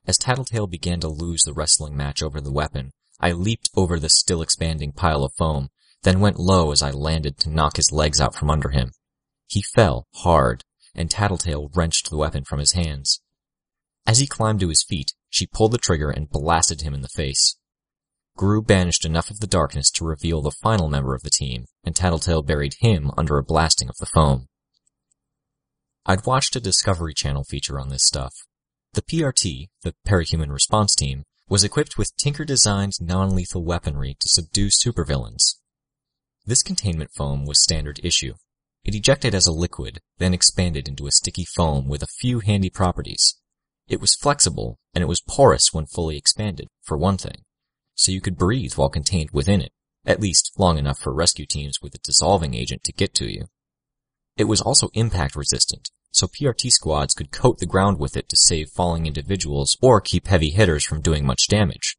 As 0.07 0.19
Tattletale 0.19 0.67
began 0.67 1.01
to 1.01 1.09
lose 1.09 1.43
the 1.43 1.53
wrestling 1.53 1.97
match 1.97 2.23
over 2.23 2.41
the 2.41 2.53
weapon, 2.53 2.93
I 3.21 3.33
leaped 3.33 3.71
over 3.77 4.01
the 4.01 4.09
still 4.09 4.43
expanding 4.43 4.93
pile 4.93 5.25
of 5.25 5.33
foam, 5.35 5.69
then 6.03 6.19
went 6.19 6.41
low 6.41 6.73
as 6.73 6.83
I 6.83 6.91
landed 6.91 7.39
to 7.39 7.51
knock 7.51 7.77
his 7.77 7.93
legs 7.93 8.21
out 8.21 8.35
from 8.35 8.51
under 8.51 8.71
him. 8.71 8.93
He 9.47 9.63
fell 9.63 10.09
hard, 10.17 10.65
and 10.95 11.11
Tattletale 11.11 11.71
wrenched 11.75 12.11
the 12.11 12.17
weapon 12.17 12.45
from 12.45 12.59
his 12.59 12.73
hands. 12.73 13.21
As 14.05 14.19
he 14.19 14.27
climbed 14.27 14.61
to 14.61 14.69
his 14.69 14.83
feet, 14.83 15.13
she 15.31 15.47
pulled 15.47 15.73
the 15.73 15.79
trigger 15.79 16.11
and 16.11 16.29
blasted 16.29 16.81
him 16.81 16.95
in 16.95 17.03
the 17.03 17.09
face. 17.09 17.57
Grue 18.37 18.63
banished 18.63 19.05
enough 19.05 19.31
of 19.31 19.41
the 19.41 19.47
darkness 19.47 19.91
to 19.93 20.05
reveal 20.05 20.43
the 20.43 20.51
final 20.51 20.89
member 20.89 21.15
of 21.15 21.23
the 21.23 21.31
team, 21.31 21.67
and 21.85 21.95
Tattletale 21.95 22.43
buried 22.43 22.75
him 22.81 23.13
under 23.17 23.39
a 23.39 23.45
blasting 23.45 23.89
of 23.89 23.97
the 23.99 24.07
foam. 24.07 24.49
I'd 26.05 26.27
watched 26.27 26.57
a 26.57 26.61
Discovery 26.61 27.15
Channel 27.15 27.45
feature 27.45 27.79
on 27.79 27.91
this 27.91 28.05
stuff. 28.05 28.35
The 28.95 29.01
PRT, 29.01 29.71
the 29.81 29.95
Parahuman 30.07 30.53
Response 30.53 30.95
Team, 30.95 31.25
was 31.49 31.65
equipped 31.65 31.97
with 31.97 32.15
Tinker-designed 32.19 32.93
non-lethal 33.01 33.65
weaponry 33.65 34.19
to 34.21 34.29
subdue 34.29 34.69
supervillains. 34.69 35.55
This 36.45 36.63
containment 36.63 37.11
foam 37.11 37.47
was 37.47 37.63
standard 37.63 38.01
issue. 38.05 38.35
It 38.85 38.95
ejected 38.95 39.35
as 39.35 39.47
a 39.47 39.53
liquid, 39.53 40.01
then 40.19 40.35
expanded 40.35 40.89
into 40.89 41.07
a 41.07 41.13
sticky 41.13 41.47
foam 41.47 41.89
with 41.89 42.03
a 42.03 42.15
few 42.21 42.41
handy 42.41 42.69
properties. 42.69 43.39
It 43.89 43.99
was 43.99 44.15
flexible, 44.15 44.79
and 44.95 45.01
it 45.01 45.09
was 45.09 45.23
porous 45.27 45.73
when 45.73 45.87
fully 45.87 46.19
expanded, 46.19 46.69
for 46.83 46.99
one 46.99 47.17
thing, 47.17 47.45
so 47.95 48.13
you 48.13 48.21
could 48.21 48.37
breathe 48.37 48.75
while 48.75 48.91
contained 48.91 49.31
within 49.33 49.63
it, 49.63 49.73
at 50.05 50.21
least 50.21 50.53
long 50.59 50.77
enough 50.77 50.99
for 50.99 51.15
rescue 51.15 51.47
teams 51.47 51.79
with 51.81 51.95
a 51.95 51.99
dissolving 51.99 52.53
agent 52.53 52.85
to 52.85 52.93
get 52.93 53.15
to 53.15 53.33
you. 53.33 53.47
It 54.37 54.45
was 54.45 54.61
also 54.61 54.91
impact 54.93 55.35
resistant, 55.35 55.89
so 56.13 56.29
PRT 56.29 56.71
squads 56.71 57.15
could 57.15 57.33
coat 57.33 57.59
the 57.59 57.67
ground 57.67 57.99
with 57.99 58.17
it 58.17 58.29
to 58.29 58.37
save 58.37 58.71
falling 58.71 59.07
individuals 59.07 59.77
or 59.81 60.01
keep 60.01 60.29
heavy 60.29 60.51
hitters 60.51 60.85
from 60.85 61.01
doing 61.01 61.27
much 61.27 61.49
damage. 61.49 61.97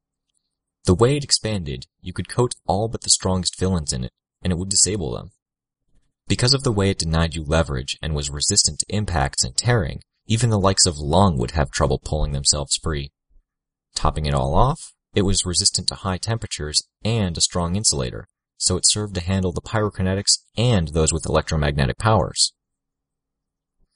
The 0.85 0.93
way 0.93 1.17
it 1.17 1.23
expanded, 1.23 1.87
you 2.01 2.13
could 2.13 2.29
coat 2.29 2.55
all 2.67 2.87
but 2.87 3.01
the 3.01 3.09
strongest 3.09 3.59
villains 3.59 3.91
in 3.91 4.03
it, 4.03 4.11
and 4.41 4.51
it 4.51 4.57
would 4.57 4.69
disable 4.69 5.13
them. 5.13 5.31
Because 6.27 6.53
of 6.53 6.63
the 6.63 6.71
way 6.71 6.89
it 6.89 6.99
denied 6.99 7.35
you 7.35 7.43
leverage 7.43 7.97
and 8.01 8.15
was 8.15 8.29
resistant 8.29 8.79
to 8.79 8.95
impacts 8.95 9.43
and 9.43 9.55
tearing, 9.55 10.01
even 10.25 10.49
the 10.49 10.59
likes 10.59 10.85
of 10.85 10.97
Lung 10.97 11.37
would 11.37 11.51
have 11.51 11.71
trouble 11.71 11.99
pulling 11.99 12.31
themselves 12.31 12.79
free. 12.81 13.11
Topping 13.95 14.25
it 14.25 14.33
all 14.33 14.53
off, 14.55 14.93
it 15.13 15.23
was 15.23 15.45
resistant 15.45 15.87
to 15.87 15.95
high 15.95 16.17
temperatures 16.17 16.83
and 17.03 17.37
a 17.37 17.41
strong 17.41 17.75
insulator, 17.75 18.27
so 18.57 18.77
it 18.77 18.87
served 18.87 19.15
to 19.15 19.21
handle 19.21 19.51
the 19.51 19.61
pyrokinetics 19.61 20.39
and 20.57 20.89
those 20.89 21.13
with 21.13 21.25
electromagnetic 21.25 21.97
powers. 21.97 22.53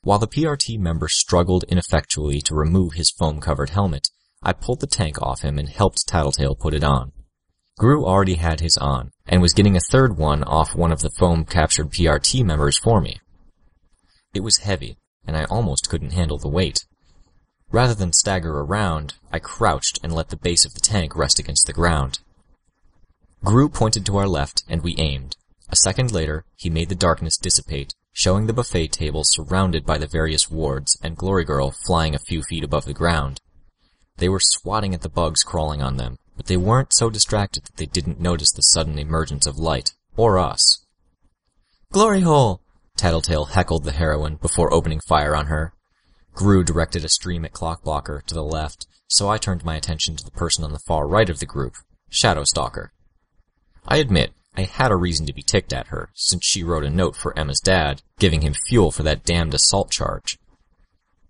While 0.02 0.20
the 0.20 0.28
PRT 0.28 0.80
member 0.80 1.08
struggled 1.08 1.66
ineffectually 1.68 2.42
to 2.42 2.56
remove 2.56 2.94
his 2.94 3.12
foam-covered 3.12 3.72
helmet, 3.72 4.10
I 4.42 4.54
pulled 4.54 4.80
the 4.80 4.88
tank 4.88 5.22
off 5.22 5.42
him 5.42 5.58
and 5.58 5.68
helped 5.68 6.08
Tattletale 6.08 6.56
put 6.56 6.74
it 6.74 6.84
on. 6.84 7.12
Grue 7.78 8.06
already 8.06 8.36
had 8.36 8.60
his 8.60 8.78
on, 8.78 9.12
and 9.26 9.42
was 9.42 9.54
getting 9.54 9.76
a 9.76 9.92
third 9.92 10.18
one 10.18 10.44
off 10.44 10.76
one 10.76 10.92
of 10.92 11.02
the 11.02 11.12
foam-captured 11.12 11.92
PRT 11.92 12.44
members 12.44 12.78
for 12.78 13.02
me. 13.02 13.20
It 14.34 14.40
was 14.42 14.58
heavy, 14.58 14.98
and 15.26 15.36
I 15.36 15.46
almost 15.46 15.90
couldn't 15.90 16.14
handle 16.14 16.38
the 16.38 16.48
weight. 16.48 16.86
Rather 17.70 17.94
than 17.94 18.14
stagger 18.14 18.60
around, 18.60 19.16
I 19.32 19.40
crouched 19.40 20.00
and 20.02 20.14
let 20.14 20.30
the 20.30 20.38
base 20.38 20.66
of 20.66 20.74
the 20.74 20.80
tank 20.80 21.16
rest 21.16 21.38
against 21.38 21.68
the 21.68 21.74
ground. 21.74 22.20
Grue 23.44 23.70
pointed 23.70 24.06
to 24.06 24.18
our 24.18 24.28
left, 24.28 24.64
and 24.68 24.82
we 24.82 24.96
aimed. 24.98 25.36
A 25.70 25.76
second 25.76 26.12
later, 26.12 26.46
he 26.56 26.70
made 26.70 26.90
the 26.90 26.96
darkness 26.96 27.38
dissipate, 27.38 27.94
showing 28.18 28.48
the 28.48 28.54
buffet 28.54 28.88
table 28.88 29.22
surrounded 29.24 29.86
by 29.86 29.96
the 29.96 30.08
various 30.08 30.50
wards 30.50 30.98
and 31.04 31.16
Glory 31.16 31.46
Girl 31.46 31.70
flying 31.86 32.16
a 32.16 32.20
few 32.28 32.42
feet 32.42 32.64
above 32.64 32.86
the 32.86 32.94
ground. 32.94 33.40
They 34.18 34.28
were 34.28 34.40
swatting 34.42 34.96
at 34.96 35.02
the 35.02 35.10
bugs 35.10 35.44
crawling 35.44 35.84
on 35.84 35.98
them, 35.98 36.18
but 36.36 36.48
they 36.48 36.58
weren't 36.58 36.96
so 36.96 37.12
distracted 37.12 37.66
that 37.66 37.78
they 37.78 37.86
didn't 37.86 38.20
notice 38.20 38.52
the 38.52 38.64
sudden 38.64 38.98
emergence 38.98 39.46
of 39.46 39.60
light, 39.60 39.94
or 40.16 40.40
us. 40.40 40.84
Glory 41.92 42.22
hole! 42.22 42.64
Tattletale 42.96 43.46
heckled 43.46 43.84
the 43.84 43.92
heroine 43.92 44.38
before 44.38 44.74
opening 44.74 45.00
fire 45.08 45.36
on 45.36 45.46
her. 45.46 45.74
Grue 46.34 46.64
directed 46.64 47.06
a 47.06 47.10
stream 47.10 47.46
at 47.46 47.54
Clockblocker 47.54 48.24
to 48.24 48.34
the 48.34 48.44
left, 48.44 48.88
so 49.08 49.30
I 49.30 49.38
turned 49.38 49.64
my 49.64 49.76
attention 49.76 50.16
to 50.16 50.26
the 50.26 50.32
person 50.32 50.64
on 50.64 50.74
the 50.74 50.82
far 50.88 51.08
right 51.08 51.30
of 51.30 51.38
the 51.38 51.46
group, 51.46 51.76
Shadowstalker. 52.12 52.90
I 53.88 53.98
admit, 53.98 54.34
I 54.58 54.64
had 54.64 54.92
a 54.92 54.96
reason 54.96 55.28
to 55.28 55.34
be 55.34 55.44
ticked 55.44 55.72
at 55.72 55.88
her, 55.88 56.10
since 56.16 56.44
she 56.44 56.64
wrote 56.64 56.84
a 56.84 56.90
note 56.90 57.16
for 57.16 57.38
Emma's 57.38 57.60
dad, 57.60 58.02
giving 58.18 58.42
him 58.42 58.56
fuel 58.56 58.90
for 58.90 59.04
that 59.04 59.24
damned 59.24 59.54
assault 59.54 59.92
charge. 59.92 60.40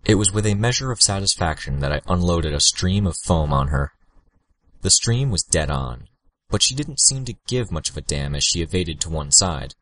It 0.06 0.16
was 0.16 0.32
with 0.32 0.46
a 0.46 0.56
measure 0.56 0.94
of 0.94 1.02
satisfaction 1.02 1.82
that 1.82 1.92
I 1.92 2.00
unloaded 2.08 2.54
a 2.54 2.62
stream 2.62 3.06
of 3.06 3.18
foam 3.18 3.52
on 3.52 3.68
her. 3.68 3.92
The 4.82 4.90
stream 4.90 5.30
was 5.30 5.44
dead 5.44 5.70
on, 5.70 6.08
but 6.50 6.64
she 6.64 6.74
didn't 6.74 7.02
seem 7.02 7.26
to 7.26 7.36
give 7.48 7.70
much 7.70 7.90
of 7.90 7.98
a 7.98 8.02
damn 8.02 8.34
as 8.34 8.46
she 8.46 8.62
evaded 8.62 9.02
to 9.02 9.10
one 9.10 9.34
side. 9.34 9.76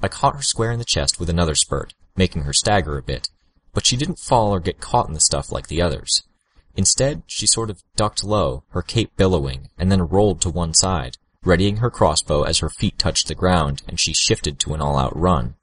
I 0.00 0.08
caught 0.08 0.36
her 0.36 0.42
square 0.42 0.72
in 0.72 0.78
the 0.78 0.86
chest 0.86 1.20
with 1.20 1.28
another 1.28 1.54
spurt, 1.54 1.92
making 2.16 2.44
her 2.44 2.54
stagger 2.54 2.96
a 2.96 3.02
bit, 3.02 3.28
but 3.74 3.84
she 3.84 3.98
didn't 3.98 4.18
fall 4.18 4.54
or 4.54 4.60
get 4.60 4.80
caught 4.80 5.06
in 5.06 5.12
the 5.12 5.20
stuff 5.20 5.52
like 5.52 5.66
the 5.66 5.82
others. 5.82 6.22
Instead, 6.76 7.24
she 7.26 7.46
sort 7.46 7.68
of 7.68 7.82
ducked 7.94 8.24
low, 8.24 8.64
her 8.70 8.80
cape 8.80 9.14
billowing, 9.18 9.68
and 9.76 9.92
then 9.92 10.08
rolled 10.08 10.40
to 10.40 10.48
one 10.48 10.72
side, 10.72 11.18
readying 11.44 11.76
her 11.76 11.90
crossbow 11.90 12.42
as 12.42 12.58
her 12.58 12.68
feet 12.68 12.98
touched 12.98 13.28
the 13.28 13.34
ground 13.34 13.82
and 13.88 14.00
she 14.00 14.12
shifted 14.12 14.58
to 14.58 14.74
an 14.74 14.80
all-out 14.80 15.16
run. 15.16 15.54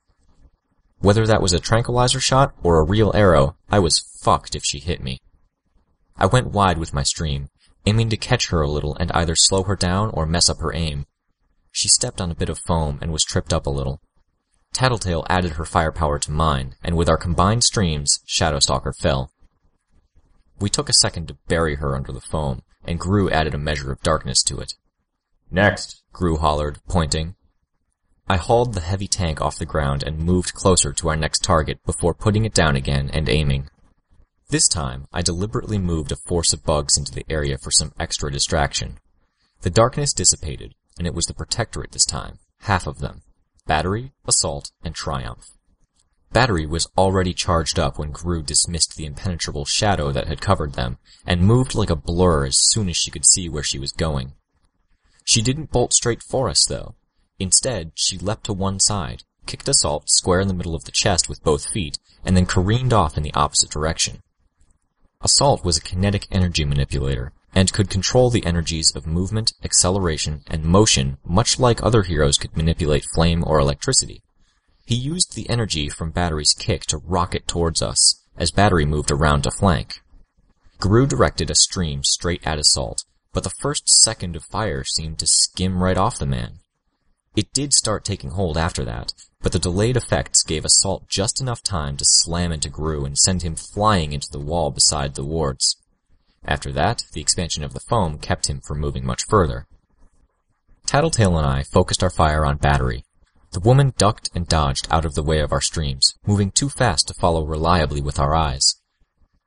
Whether 0.99 1.25
that 1.25 1.41
was 1.41 1.53
a 1.53 1.59
tranquilizer 1.59 2.19
shot 2.19 2.53
or 2.61 2.79
a 2.79 2.85
real 2.85 3.11
arrow, 3.15 3.55
I 3.69 3.79
was 3.79 4.05
fucked 4.21 4.55
if 4.55 4.63
she 4.63 4.79
hit 4.79 5.01
me. 5.01 5.19
I 6.15 6.27
went 6.27 6.51
wide 6.51 6.77
with 6.77 6.93
my 6.93 7.03
stream, 7.03 7.49
aiming 7.87 8.09
to 8.09 8.17
catch 8.17 8.49
her 8.49 8.61
a 8.61 8.69
little 8.69 8.95
and 8.95 9.11
either 9.13 9.35
slow 9.35 9.63
her 9.63 9.75
down 9.75 10.11
or 10.11 10.25
mess 10.25 10.49
up 10.49 10.59
her 10.59 10.73
aim. 10.75 11.07
She 11.71 11.87
stepped 11.87 12.21
on 12.21 12.29
a 12.29 12.35
bit 12.35 12.49
of 12.49 12.59
foam 12.59 12.99
and 13.01 13.11
was 13.11 13.23
tripped 13.23 13.53
up 13.53 13.65
a 13.65 13.71
little. 13.71 13.99
Tattletale 14.73 15.25
added 15.29 15.53
her 15.53 15.65
firepower 15.65 16.19
to 16.19 16.31
mine, 16.31 16.75
and 16.83 16.95
with 16.95 17.09
our 17.09 17.17
combined 17.17 17.63
streams, 17.63 18.19
Shadowstalker 18.27 18.93
fell. 18.95 19.31
We 20.59 20.69
took 20.69 20.89
a 20.89 20.93
second 20.93 21.27
to 21.27 21.37
bury 21.47 21.75
her 21.75 21.95
under 21.95 22.11
the 22.11 22.21
foam, 22.21 22.61
and 22.85 22.99
Grue 22.99 23.29
added 23.29 23.53
a 23.53 23.57
measure 23.57 23.91
of 23.91 24.01
darkness 24.01 24.43
to 24.43 24.59
it. 24.59 24.73
Next. 25.51 26.01
Grue 26.13 26.37
hollered, 26.37 26.79
pointing. 26.87 27.35
I 28.27 28.37
hauled 28.37 28.73
the 28.73 28.79
heavy 28.79 29.07
tank 29.07 29.41
off 29.41 29.59
the 29.59 29.65
ground 29.65 30.03
and 30.03 30.17
moved 30.17 30.53
closer 30.53 30.93
to 30.93 31.09
our 31.09 31.17
next 31.17 31.43
target 31.43 31.83
before 31.85 32.13
putting 32.13 32.45
it 32.45 32.53
down 32.53 32.77
again 32.77 33.09
and 33.13 33.27
aiming. 33.27 33.69
This 34.49 34.69
time, 34.69 35.07
I 35.11 35.21
deliberately 35.21 35.77
moved 35.77 36.11
a 36.13 36.15
force 36.15 36.53
of 36.53 36.63
bugs 36.63 36.97
into 36.97 37.13
the 37.13 37.25
area 37.29 37.57
for 37.57 37.71
some 37.71 37.93
extra 37.99 38.31
distraction. 38.31 38.99
The 39.61 39.69
darkness 39.69 40.13
dissipated, 40.13 40.75
and 40.97 41.05
it 41.05 41.13
was 41.13 41.25
the 41.25 41.33
Protectorate 41.33 41.91
this 41.91 42.05
time, 42.05 42.39
half 42.61 42.87
of 42.87 42.99
them. 42.99 43.21
Battery, 43.67 44.13
Assault, 44.25 44.71
and 44.83 44.95
Triumph. 44.95 45.49
Battery 46.31 46.65
was 46.65 46.89
already 46.97 47.33
charged 47.33 47.77
up 47.77 47.99
when 47.99 48.11
Grue 48.11 48.41
dismissed 48.41 48.95
the 48.95 49.05
impenetrable 49.05 49.65
shadow 49.65 50.13
that 50.13 50.27
had 50.27 50.39
covered 50.39 50.73
them, 50.73 50.97
and 51.27 51.41
moved 51.41 51.75
like 51.75 51.89
a 51.89 51.95
blur 51.97 52.45
as 52.45 52.57
soon 52.57 52.87
as 52.87 52.95
she 52.95 53.11
could 53.11 53.25
see 53.25 53.49
where 53.49 53.63
she 53.63 53.79
was 53.79 53.91
going. 53.91 54.33
She 55.23 55.41
didn't 55.41 55.71
bolt 55.71 55.93
straight 55.93 56.23
for 56.23 56.49
us, 56.49 56.65
though. 56.65 56.95
Instead, 57.39 57.91
she 57.95 58.17
leapt 58.17 58.45
to 58.45 58.53
one 58.53 58.79
side, 58.79 59.23
kicked 59.45 59.67
Assault 59.67 60.09
square 60.09 60.39
in 60.39 60.47
the 60.47 60.53
middle 60.53 60.75
of 60.75 60.83
the 60.83 60.91
chest 60.91 61.27
with 61.27 61.43
both 61.43 61.69
feet, 61.71 61.97
and 62.23 62.37
then 62.37 62.45
careened 62.45 62.93
off 62.93 63.17
in 63.17 63.23
the 63.23 63.33
opposite 63.33 63.69
direction. 63.69 64.21
Assault 65.21 65.63
was 65.63 65.77
a 65.77 65.81
kinetic 65.81 66.27
energy 66.31 66.65
manipulator, 66.65 67.31
and 67.53 67.73
could 67.73 67.89
control 67.89 68.29
the 68.29 68.45
energies 68.45 68.95
of 68.95 69.05
movement, 69.05 69.53
acceleration, 69.63 70.43
and 70.47 70.63
motion 70.63 71.17
much 71.25 71.59
like 71.59 71.83
other 71.83 72.03
heroes 72.03 72.37
could 72.37 72.55
manipulate 72.55 73.05
flame 73.13 73.43
or 73.45 73.59
electricity. 73.59 74.23
He 74.85 74.95
used 74.95 75.35
the 75.35 75.49
energy 75.49 75.89
from 75.89 76.11
Battery's 76.11 76.53
kick 76.53 76.85
to 76.87 76.97
rocket 76.97 77.47
towards 77.47 77.81
us, 77.81 78.21
as 78.37 78.51
Battery 78.51 78.85
moved 78.85 79.11
around 79.11 79.43
to 79.43 79.51
flank. 79.51 80.01
Grue 80.79 81.05
directed 81.05 81.49
a 81.49 81.55
stream 81.55 82.03
straight 82.03 82.45
at 82.45 82.57
Assault, 82.57 83.03
but 83.33 83.43
the 83.43 83.49
first 83.49 83.87
second 83.87 84.35
of 84.35 84.43
fire 84.43 84.83
seemed 84.83 85.19
to 85.19 85.27
skim 85.27 85.81
right 85.81 85.97
off 85.97 86.19
the 86.19 86.25
man. 86.25 86.59
It 87.35 87.53
did 87.53 87.73
start 87.73 88.03
taking 88.03 88.31
hold 88.31 88.57
after 88.57 88.83
that, 88.85 89.13
but 89.41 89.53
the 89.53 89.59
delayed 89.59 89.95
effects 89.95 90.43
gave 90.43 90.65
Assault 90.65 91.07
just 91.07 91.39
enough 91.39 91.63
time 91.63 91.95
to 91.97 92.05
slam 92.05 92.51
into 92.51 92.69
Grue 92.69 93.05
and 93.05 93.17
send 93.17 93.41
him 93.41 93.55
flying 93.55 94.11
into 94.11 94.29
the 94.29 94.39
wall 94.39 94.69
beside 94.69 95.15
the 95.15 95.23
wards. 95.23 95.77
After 96.43 96.71
that, 96.73 97.03
the 97.13 97.21
expansion 97.21 97.63
of 97.63 97.73
the 97.73 97.79
foam 97.79 98.17
kept 98.17 98.49
him 98.49 98.59
from 98.59 98.79
moving 98.79 99.05
much 99.05 99.23
further. 99.29 99.65
Tattletale 100.85 101.37
and 101.37 101.47
I 101.47 101.63
focused 101.63 102.03
our 102.03 102.09
fire 102.09 102.45
on 102.45 102.57
Battery. 102.57 103.05
The 103.51 103.59
woman 103.59 103.93
ducked 103.97 104.29
and 104.33 104.47
dodged 104.47 104.87
out 104.91 105.05
of 105.05 105.13
the 105.13 105.23
way 105.23 105.39
of 105.39 105.51
our 105.51 105.61
streams, 105.61 106.15
moving 106.25 106.51
too 106.51 106.69
fast 106.69 107.07
to 107.07 107.13
follow 107.13 107.45
reliably 107.45 108.01
with 108.01 108.19
our 108.19 108.35
eyes. 108.35 108.75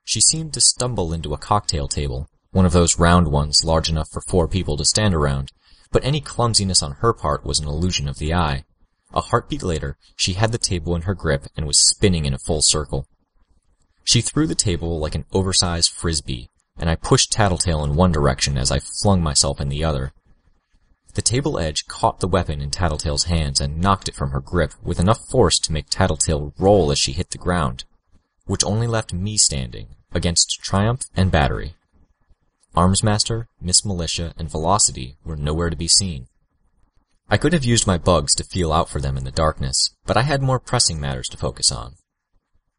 She 0.05 0.21
seemed 0.21 0.55
to 0.55 0.61
stumble 0.61 1.13
into 1.13 1.35
a 1.35 1.39
cocktail 1.39 1.89
table, 1.89 2.29
one 2.55 2.65
of 2.65 2.73
those 2.73 3.01
round 3.01 3.27
ones 3.27 3.65
large 3.65 3.89
enough 3.89 4.09
for 4.13 4.21
four 4.21 4.47
people 4.47 4.77
to 4.77 4.85
stand 4.85 5.13
around, 5.13 5.51
but 5.91 6.05
any 6.05 6.21
clumsiness 6.21 6.85
on 6.85 6.93
her 7.01 7.13
part 7.13 7.45
was 7.45 7.59
an 7.59 7.67
illusion 7.67 8.09
of 8.09 8.19
the 8.19 8.33
eye. 8.33 8.65
A 9.13 9.21
heartbeat 9.21 9.65
later, 9.65 9.99
she 10.15 10.35
had 10.35 10.53
the 10.53 10.59
table 10.59 10.95
in 10.95 11.03
her 11.03 11.15
grip 11.15 11.47
and 11.57 11.67
was 11.67 11.85
spinning 11.85 12.27
in 12.27 12.33
a 12.33 12.39
full 12.39 12.63
circle. 12.63 13.09
She 14.05 14.21
threw 14.21 14.47
the 14.47 14.55
table 14.55 15.01
like 15.01 15.17
an 15.17 15.25
oversized 15.33 15.91
frisbee, 15.91 16.49
and 16.79 16.89
I 16.89 16.95
pushed 16.95 17.33
Tattletale 17.33 17.83
in 17.83 17.97
one 17.97 18.13
direction 18.13 18.57
as 18.57 18.71
I 18.71 18.79
flung 18.79 19.21
myself 19.21 19.61
in 19.61 19.69
the 19.69 19.83
other. 19.83 20.13
The 21.15 21.23
table 21.23 21.59
edge 21.59 21.87
caught 21.89 22.21
the 22.21 22.29
weapon 22.29 22.61
in 22.61 22.71
Tattletale's 22.71 23.25
hands 23.25 23.61
and 23.61 23.81
knocked 23.81 24.09
it 24.09 24.15
from 24.15 24.31
her 24.31 24.41
grip 24.41 24.75
with 24.81 25.01
enough 25.01 25.29
force 25.29 25.59
to 25.59 25.73
make 25.73 25.91
Tattletale 25.91 26.55
roll 26.57 26.93
as 26.93 27.01
she 27.01 27.13
hit 27.13 27.31
the 27.31 27.39
ground, 27.39 27.85
which 28.47 28.65
only 28.65 28.87
left 28.87 29.13
me 29.13 29.37
standing 29.37 29.89
against 30.13 30.61
Triumph 30.63 31.03
and 31.17 31.33
Battery. 31.33 31.75
Armsmaster, 32.77 33.47
Miss 33.61 33.85
Militia, 33.85 34.35
and 34.37 34.51
Velocity 34.51 35.17
were 35.25 35.37
nowhere 35.37 35.71
to 35.71 35.77
be 35.77 35.87
seen. 35.87 36.27
I 37.29 37.37
could 37.37 37.53
have 37.53 37.65
used 37.65 37.87
my 37.87 37.99
bugs 37.99 38.35
to 38.35 38.45
feel 38.45 38.73
out 38.73 38.89
for 38.89 39.01
them 39.01 39.17
in 39.17 39.25
the 39.25 39.31
darkness, 39.31 39.95
but 40.05 40.17
I 40.17 40.23
had 40.23 40.43
more 40.43 40.59
pressing 40.59 41.01
matters 41.01 41.29
to 41.29 41.37
focus 41.37 41.71
on. 41.71 41.95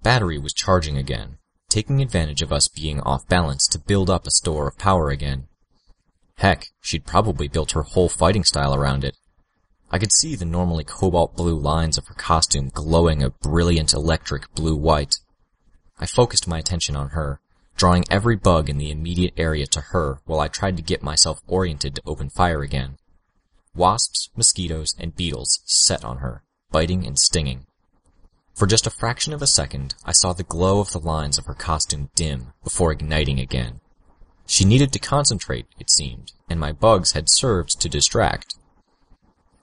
Battery 0.04 0.38
was 0.38 0.54
charging 0.54 0.98
again, 0.98 1.38
taking 1.70 2.02
advantage 2.02 2.42
of 2.42 2.52
us 2.52 2.68
being 2.68 3.00
off 3.02 3.28
balance 3.28 3.68
to 3.68 3.80
build 3.80 4.10
up 4.10 4.28
a 4.28 4.32
store 4.32 4.68
of 4.68 4.78
power 4.78 5.10
again. 5.10 5.48
Heck, 6.38 6.68
she'd 6.82 7.06
probably 7.06 7.48
built 7.48 7.72
her 7.72 7.84
whole 7.84 8.10
fighting 8.10 8.44
style 8.44 8.76
around 8.76 9.04
it. 9.04 9.16
I 9.92 9.98
could 9.98 10.12
see 10.12 10.36
the 10.36 10.46
normally 10.46 10.84
cobalt 10.84 11.38
blue 11.38 11.58
lines 11.58 11.98
of 11.98 12.08
her 12.08 12.16
costume 12.16 12.70
glowing 12.74 13.24
a 13.24 13.30
brilliant 13.30 13.94
electric 13.94 14.54
blue-white. 14.54 15.16
I 15.98 16.06
focused 16.06 16.48
my 16.48 16.60
attention 16.60 16.98
on 16.98 17.10
her, 17.10 17.40
drawing 17.76 18.06
every 18.10 18.36
bug 18.36 18.70
in 18.70 18.78
the 18.78 18.92
immediate 18.92 19.34
area 19.38 19.66
to 19.68 19.82
her 19.82 20.20
while 20.26 20.40
I 20.40 20.48
tried 20.48 20.78
to 20.78 20.84
get 20.84 21.04
myself 21.04 21.42
oriented 21.48 21.96
to 21.96 22.02
open 22.06 22.30
fire 22.30 22.62
again. 22.62 22.98
Wasps, 23.76 24.30
mosquitoes, 24.36 24.96
and 24.98 25.16
beetles 25.16 25.60
set 25.66 26.06
on 26.06 26.20
her, 26.20 26.44
biting 26.72 27.06
and 27.06 27.20
stinging. 27.20 27.66
For 28.54 28.66
just 28.66 28.88
a 28.88 28.90
fraction 28.90 29.34
of 29.34 29.42
a 29.42 29.48
second, 29.48 29.96
I 30.06 30.14
saw 30.14 30.32
the 30.32 30.44
glow 30.44 30.80
of 30.80 30.92
the 30.92 31.00
lines 31.00 31.38
of 31.38 31.46
her 31.46 31.54
costume 31.54 32.10
dim 32.16 32.54
before 32.64 32.94
igniting 32.94 33.40
again. 33.40 33.82
She 34.48 34.64
needed 34.64 34.94
to 34.94 35.00
concentrate, 35.00 35.66
it 35.78 35.92
seemed, 35.92 36.32
and 36.50 36.60
my 36.60 36.72
bugs 36.72 37.12
had 37.12 37.30
served 37.30 37.82
to 37.82 37.90
distract. 37.90 38.56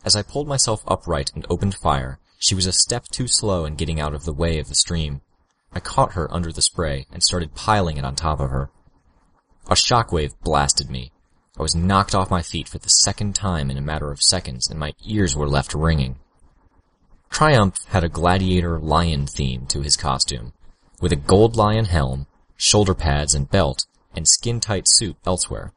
As 0.05 0.15
I 0.15 0.23
pulled 0.23 0.49
myself 0.49 0.83
upright 0.87 1.33
and 1.35 1.47
opened 1.49 1.77
fire, 1.77 2.19
she 2.39 2.55
was 2.55 2.67
a 2.67 2.73
step 2.73 3.07
too 3.07 3.29
slow 3.29 3.65
in 3.65 3.77
getting 3.77 4.01
out 4.01 4.15
of 4.15 4.25
the 4.25 4.33
way 4.33 4.59
of 4.59 4.69
the 4.69 4.75
stream. 4.75 5.23
I 5.75 5.81
caught 5.81 6.13
her 6.13 6.33
under 6.33 6.53
the 6.53 6.63
spray 6.63 7.07
and 7.13 7.23
started 7.23 7.55
piling 7.55 7.97
it 7.97 8.05
on 8.05 8.15
top 8.15 8.41
of 8.41 8.51
her. 8.51 8.71
A 9.69 9.75
shockwave 9.75 10.35
blasted 10.43 10.91
me. 10.91 11.13
I 11.59 11.63
was 11.63 11.75
knocked 11.75 12.15
off 12.15 12.31
my 12.31 12.43
feet 12.43 12.69
for 12.69 12.79
the 12.79 12.89
second 12.89 13.35
time 13.35 13.71
in 13.71 13.77
a 13.77 13.83
matter 13.83 14.11
of 14.11 14.23
seconds, 14.23 14.69
and 14.69 14.79
my 14.79 14.93
ears 15.05 15.37
were 15.37 15.49
left 15.49 15.75
ringing. 15.75 16.19
Triumph 17.31 17.77
had 17.89 18.05
a 18.05 18.09
gladiator 18.09 18.79
lion 18.79 19.27
theme 19.27 19.67
to 19.67 19.83
his 19.83 19.97
costume, 19.97 20.53
with 21.01 21.13
a 21.13 21.17
gold 21.17 21.57
lion 21.57 21.87
helm, 21.87 22.27
shoulder 22.57 22.95
pads 22.95 23.35
and 23.35 23.51
belt, 23.51 23.87
and 24.15 24.29
skin-tight 24.29 24.85
suit 24.87 25.17
elsewhere. 25.27 25.73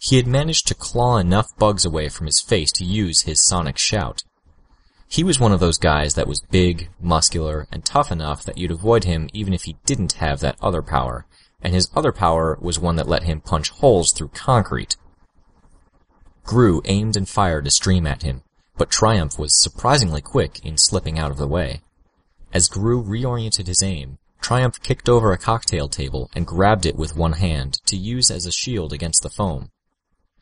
He 0.00 0.16
had 0.16 0.26
managed 0.26 0.68
to 0.68 0.74
claw 0.74 1.16
enough 1.16 1.56
bugs 1.58 1.84
away 1.84 2.08
from 2.08 2.26
his 2.26 2.40
face 2.40 2.70
to 2.72 2.84
use 2.84 3.22
his 3.22 3.44
sonic 3.44 3.78
shout. 3.78 4.22
He 5.10 5.24
was 5.24 5.40
one 5.40 5.52
of 5.52 5.60
those 5.60 5.78
guys 5.78 6.14
that 6.14 6.28
was 6.28 6.42
big, 6.50 6.90
muscular, 7.00 7.66
and 7.72 7.82
tough 7.82 8.12
enough 8.12 8.44
that 8.44 8.58
you'd 8.58 8.70
avoid 8.70 9.04
him 9.04 9.30
even 9.32 9.54
if 9.54 9.62
he 9.62 9.78
didn't 9.86 10.14
have 10.14 10.40
that 10.40 10.58
other 10.60 10.82
power, 10.82 11.26
and 11.62 11.72
his 11.72 11.88
other 11.96 12.12
power 12.12 12.58
was 12.60 12.78
one 12.78 12.96
that 12.96 13.08
let 13.08 13.22
him 13.22 13.40
punch 13.40 13.70
holes 13.70 14.12
through 14.12 14.28
concrete. 14.28 14.96
Grue 16.44 16.82
aimed 16.84 17.16
and 17.16 17.28
fired 17.28 17.66
a 17.66 17.70
stream 17.70 18.06
at 18.06 18.22
him, 18.22 18.42
but 18.76 18.90
Triumph 18.90 19.38
was 19.38 19.60
surprisingly 19.60 20.20
quick 20.20 20.64
in 20.64 20.76
slipping 20.76 21.18
out 21.18 21.30
of 21.30 21.38
the 21.38 21.48
way. 21.48 21.80
As 22.52 22.68
Grue 22.68 23.02
reoriented 23.02 23.66
his 23.66 23.82
aim, 23.82 24.18
Triumph 24.42 24.80
kicked 24.82 25.08
over 25.08 25.32
a 25.32 25.38
cocktail 25.38 25.88
table 25.88 26.30
and 26.34 26.46
grabbed 26.46 26.86
it 26.86 26.96
with 26.96 27.16
one 27.16 27.32
hand 27.32 27.80
to 27.86 27.96
use 27.96 28.30
as 28.30 28.46
a 28.46 28.52
shield 28.52 28.92
against 28.92 29.22
the 29.22 29.30
foam. 29.30 29.70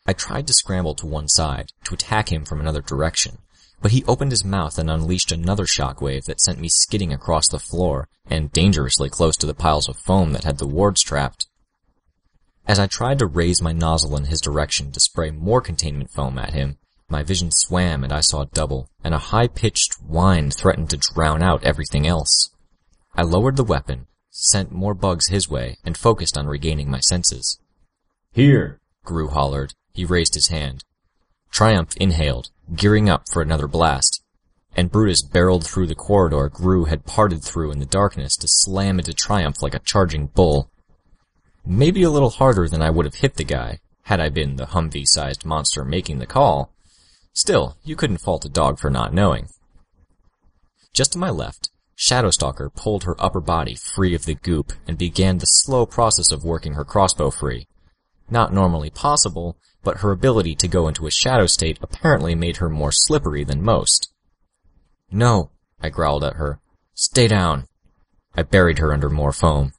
I 0.05 0.13
tried 0.13 0.47
to 0.47 0.53
scramble 0.53 0.95
to 0.95 1.05
one 1.05 1.27
side, 1.27 1.71
to 1.85 1.95
attack 1.95 2.31
him 2.31 2.45
from 2.45 2.59
another 2.59 2.81
direction, 2.81 3.39
but 3.81 3.91
he 3.91 4.03
opened 4.05 4.31
his 4.31 4.43
mouth 4.43 4.77
and 4.77 4.89
unleashed 4.89 5.31
another 5.31 5.65
shockwave 5.65 6.25
that 6.25 6.41
sent 6.41 6.59
me 6.59 6.69
skidding 6.69 7.13
across 7.13 7.47
the 7.47 7.59
floor 7.59 8.07
and 8.29 8.51
dangerously 8.51 9.09
close 9.09 9.37
to 9.37 9.45
the 9.45 9.53
piles 9.53 9.87
of 9.87 9.97
foam 9.97 10.33
that 10.33 10.43
had 10.43 10.57
the 10.57 10.67
wards 10.67 11.01
trapped. 11.01 11.47
As 12.67 12.79
I 12.79 12.87
tried 12.87 13.19
to 13.19 13.25
raise 13.25 13.61
my 13.61 13.71
nozzle 13.71 14.17
in 14.17 14.25
his 14.25 14.41
direction 14.41 14.91
to 14.91 14.99
spray 14.99 15.31
more 15.31 15.61
containment 15.61 16.11
foam 16.11 16.37
at 16.37 16.53
him, 16.53 16.77
my 17.09 17.23
vision 17.23 17.49
swam 17.51 18.03
and 18.03 18.11
I 18.11 18.19
saw 18.19 18.43
double, 18.43 18.89
and 19.03 19.13
a 19.13 19.19
high-pitched 19.19 20.01
whine 20.01 20.51
threatened 20.51 20.89
to 20.89 20.97
drown 20.97 21.41
out 21.41 21.63
everything 21.63 22.05
else. 22.05 22.49
I 23.15 23.21
lowered 23.21 23.55
the 23.55 23.63
weapon, 23.63 24.07
sent 24.29 24.73
more 24.73 24.93
bugs 24.93 25.29
his 25.29 25.49
way, 25.49 25.77
and 25.85 25.97
focused 25.97 26.37
on 26.37 26.47
regaining 26.47 26.91
my 26.91 26.99
senses. 26.99 27.59
Here! 28.33 28.81
Grue 29.05 29.29
hollered. 29.29 29.73
He 29.93 30.03
raised 30.03 30.33
his 30.33 30.49
hand. 30.49 30.83
Triumph 31.49 31.95
inhaled, 31.95 32.51
gearing 32.75 33.09
up 33.09 33.25
for 33.31 33.41
another 33.41 33.67
blast, 33.67 34.23
and 34.75 34.91
Brutus 34.91 35.23
barreled 35.23 35.65
through 35.65 35.87
the 35.87 35.95
corridor 35.95 36.49
Grue 36.49 36.85
had 36.85 37.05
parted 37.05 37.43
through 37.43 37.71
in 37.71 37.79
the 37.79 37.85
darkness 37.85 38.35
to 38.37 38.47
slam 38.47 38.99
into 38.99 39.13
Triumph 39.13 39.61
like 39.61 39.73
a 39.73 39.79
charging 39.79 40.27
bull. 40.27 40.69
Maybe 41.65 42.03
a 42.03 42.09
little 42.09 42.29
harder 42.29 42.69
than 42.69 42.81
I 42.81 42.89
would 42.89 43.05
have 43.05 43.15
hit 43.15 43.35
the 43.35 43.43
guy, 43.43 43.79
had 44.03 44.19
I 44.19 44.29
been 44.29 44.55
the 44.55 44.67
Humvee-sized 44.67 45.45
monster 45.45 45.83
making 45.83 46.19
the 46.19 46.25
call. 46.25 46.73
Still, 47.33 47.77
you 47.83 47.95
couldn't 47.95 48.21
fault 48.21 48.45
a 48.45 48.49
dog 48.49 48.79
for 48.79 48.89
not 48.89 49.13
knowing. 49.13 49.47
Just 50.93 51.13
to 51.13 51.17
my 51.17 51.29
left, 51.29 51.69
Shadowstalker 51.97 52.73
pulled 52.73 53.03
her 53.03 53.21
upper 53.21 53.41
body 53.41 53.75
free 53.75 54.13
of 54.13 54.25
the 54.25 54.35
goop 54.35 54.71
and 54.87 54.97
began 54.97 55.39
the 55.39 55.45
slow 55.45 55.85
process 55.85 56.31
of 56.31 56.45
working 56.45 56.73
her 56.73 56.85
crossbow 56.85 57.31
free. 57.31 57.67
Not 58.29 58.53
normally 58.53 58.89
possible, 58.89 59.57
but 59.87 59.99
her 59.99 60.11
ability 60.11 60.53
to 60.53 60.67
go 60.67 60.89
into 60.89 61.07
a 61.07 61.09
shadow 61.09 61.45
state 61.45 61.79
apparently 61.81 62.35
made 62.35 62.57
her 62.57 62.67
more 62.67 62.91
slippery 62.91 63.45
than 63.45 63.63
most. 63.63 64.11
No, 65.09 65.49
I 65.79 65.87
growled 65.87 66.25
at 66.25 66.33
her. 66.33 66.59
Stay 66.93 67.29
down. 67.29 67.67
I 68.35 68.43
buried 68.43 68.79
her 68.79 68.91
under 68.91 69.09
more 69.09 69.31
foam. 69.31 69.71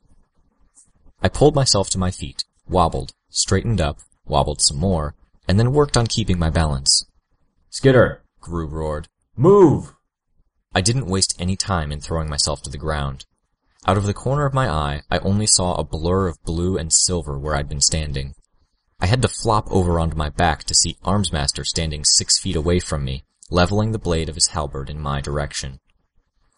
I 1.22 1.28
pulled 1.28 1.54
myself 1.54 1.90
to 1.90 1.98
my 1.98 2.10
feet, 2.10 2.44
wobbled, 2.66 3.12
straightened 3.28 3.82
up, 3.82 3.98
wobbled 4.24 4.62
some 4.62 4.78
more, 4.78 5.14
and 5.46 5.60
then 5.60 5.74
worked 5.74 5.94
on 5.94 6.06
keeping 6.06 6.38
my 6.38 6.48
balance. 6.48 7.04
Skitter, 7.68 8.24
Grue 8.40 8.66
roared. 8.66 9.08
move! 9.36 9.94
I 10.74 10.80
didn't 10.80 11.04
waste 11.04 11.36
any 11.38 11.54
time 11.54 11.92
in 11.92 12.00
throwing 12.00 12.30
myself 12.30 12.62
to 12.62 12.70
the 12.70 12.78
ground. 12.78 13.26
Out 13.86 13.98
of 13.98 14.06
the 14.06 14.14
corner 14.14 14.46
of 14.46 14.54
my 14.54 14.70
eye, 14.70 15.02
I 15.10 15.18
only 15.18 15.46
saw 15.46 15.74
a 15.74 15.84
blur 15.84 16.28
of 16.28 16.42
blue 16.44 16.78
and 16.78 16.90
silver 16.94 17.38
where 17.38 17.54
I'd 17.54 17.68
been 17.68 17.82
standing. 17.82 18.32
I 19.00 19.06
had 19.06 19.22
to 19.22 19.28
flop 19.28 19.70
over 19.70 20.00
onto 20.00 20.16
my 20.16 20.28
back 20.28 20.64
to 20.64 20.74
see 20.74 20.98
Armsmaster 21.04 21.64
standing 21.64 22.04
six 22.04 22.38
feet 22.38 22.56
away 22.56 22.80
from 22.80 23.04
me, 23.04 23.24
leveling 23.50 23.92
the 23.92 23.98
blade 23.98 24.28
of 24.28 24.34
his 24.34 24.48
halberd 24.48 24.90
in 24.90 25.00
my 25.00 25.20
direction. 25.20 25.78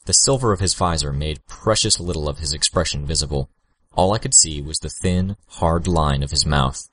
The 0.07 0.14
silver 0.14 0.53
of 0.53 0.61
his 0.61 0.74
visor 0.74 1.12
made 1.12 1.46
precious 1.46 2.00
little 2.00 2.29
of 2.29 2.38
his 2.38 2.53
expression 2.53 3.05
visible. 3.05 3.50
All 3.92 4.14
I 4.14 4.18
could 4.18 4.35
see 4.35 4.62
was 4.62 4.79
the 4.79 4.88
thin, 4.88 5.37
hard 5.48 5.87
line 5.87 6.22
of 6.22 6.31
his 6.31 6.46
mouth. 6.46 6.88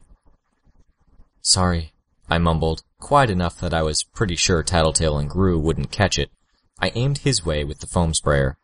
Sorry, 1.41 1.93
I 2.29 2.38
mumbled, 2.39 2.83
quiet 2.99 3.29
enough 3.29 3.60
that 3.62 3.73
I 3.73 3.83
was 3.83 4.03
pretty 4.03 4.36
sure 4.36 4.62
Tattletale 4.63 5.17
and 5.17 5.29
Grue 5.29 5.57
wouldn't 5.57 5.91
catch 5.91 6.19
it. 6.19 6.29
I 6.79 6.91
aimed 6.93 7.19
his 7.19 7.45
way 7.45 7.63
with 7.63 7.79
the 7.79 7.88
foam 7.88 8.13
sprayer. 8.13 8.57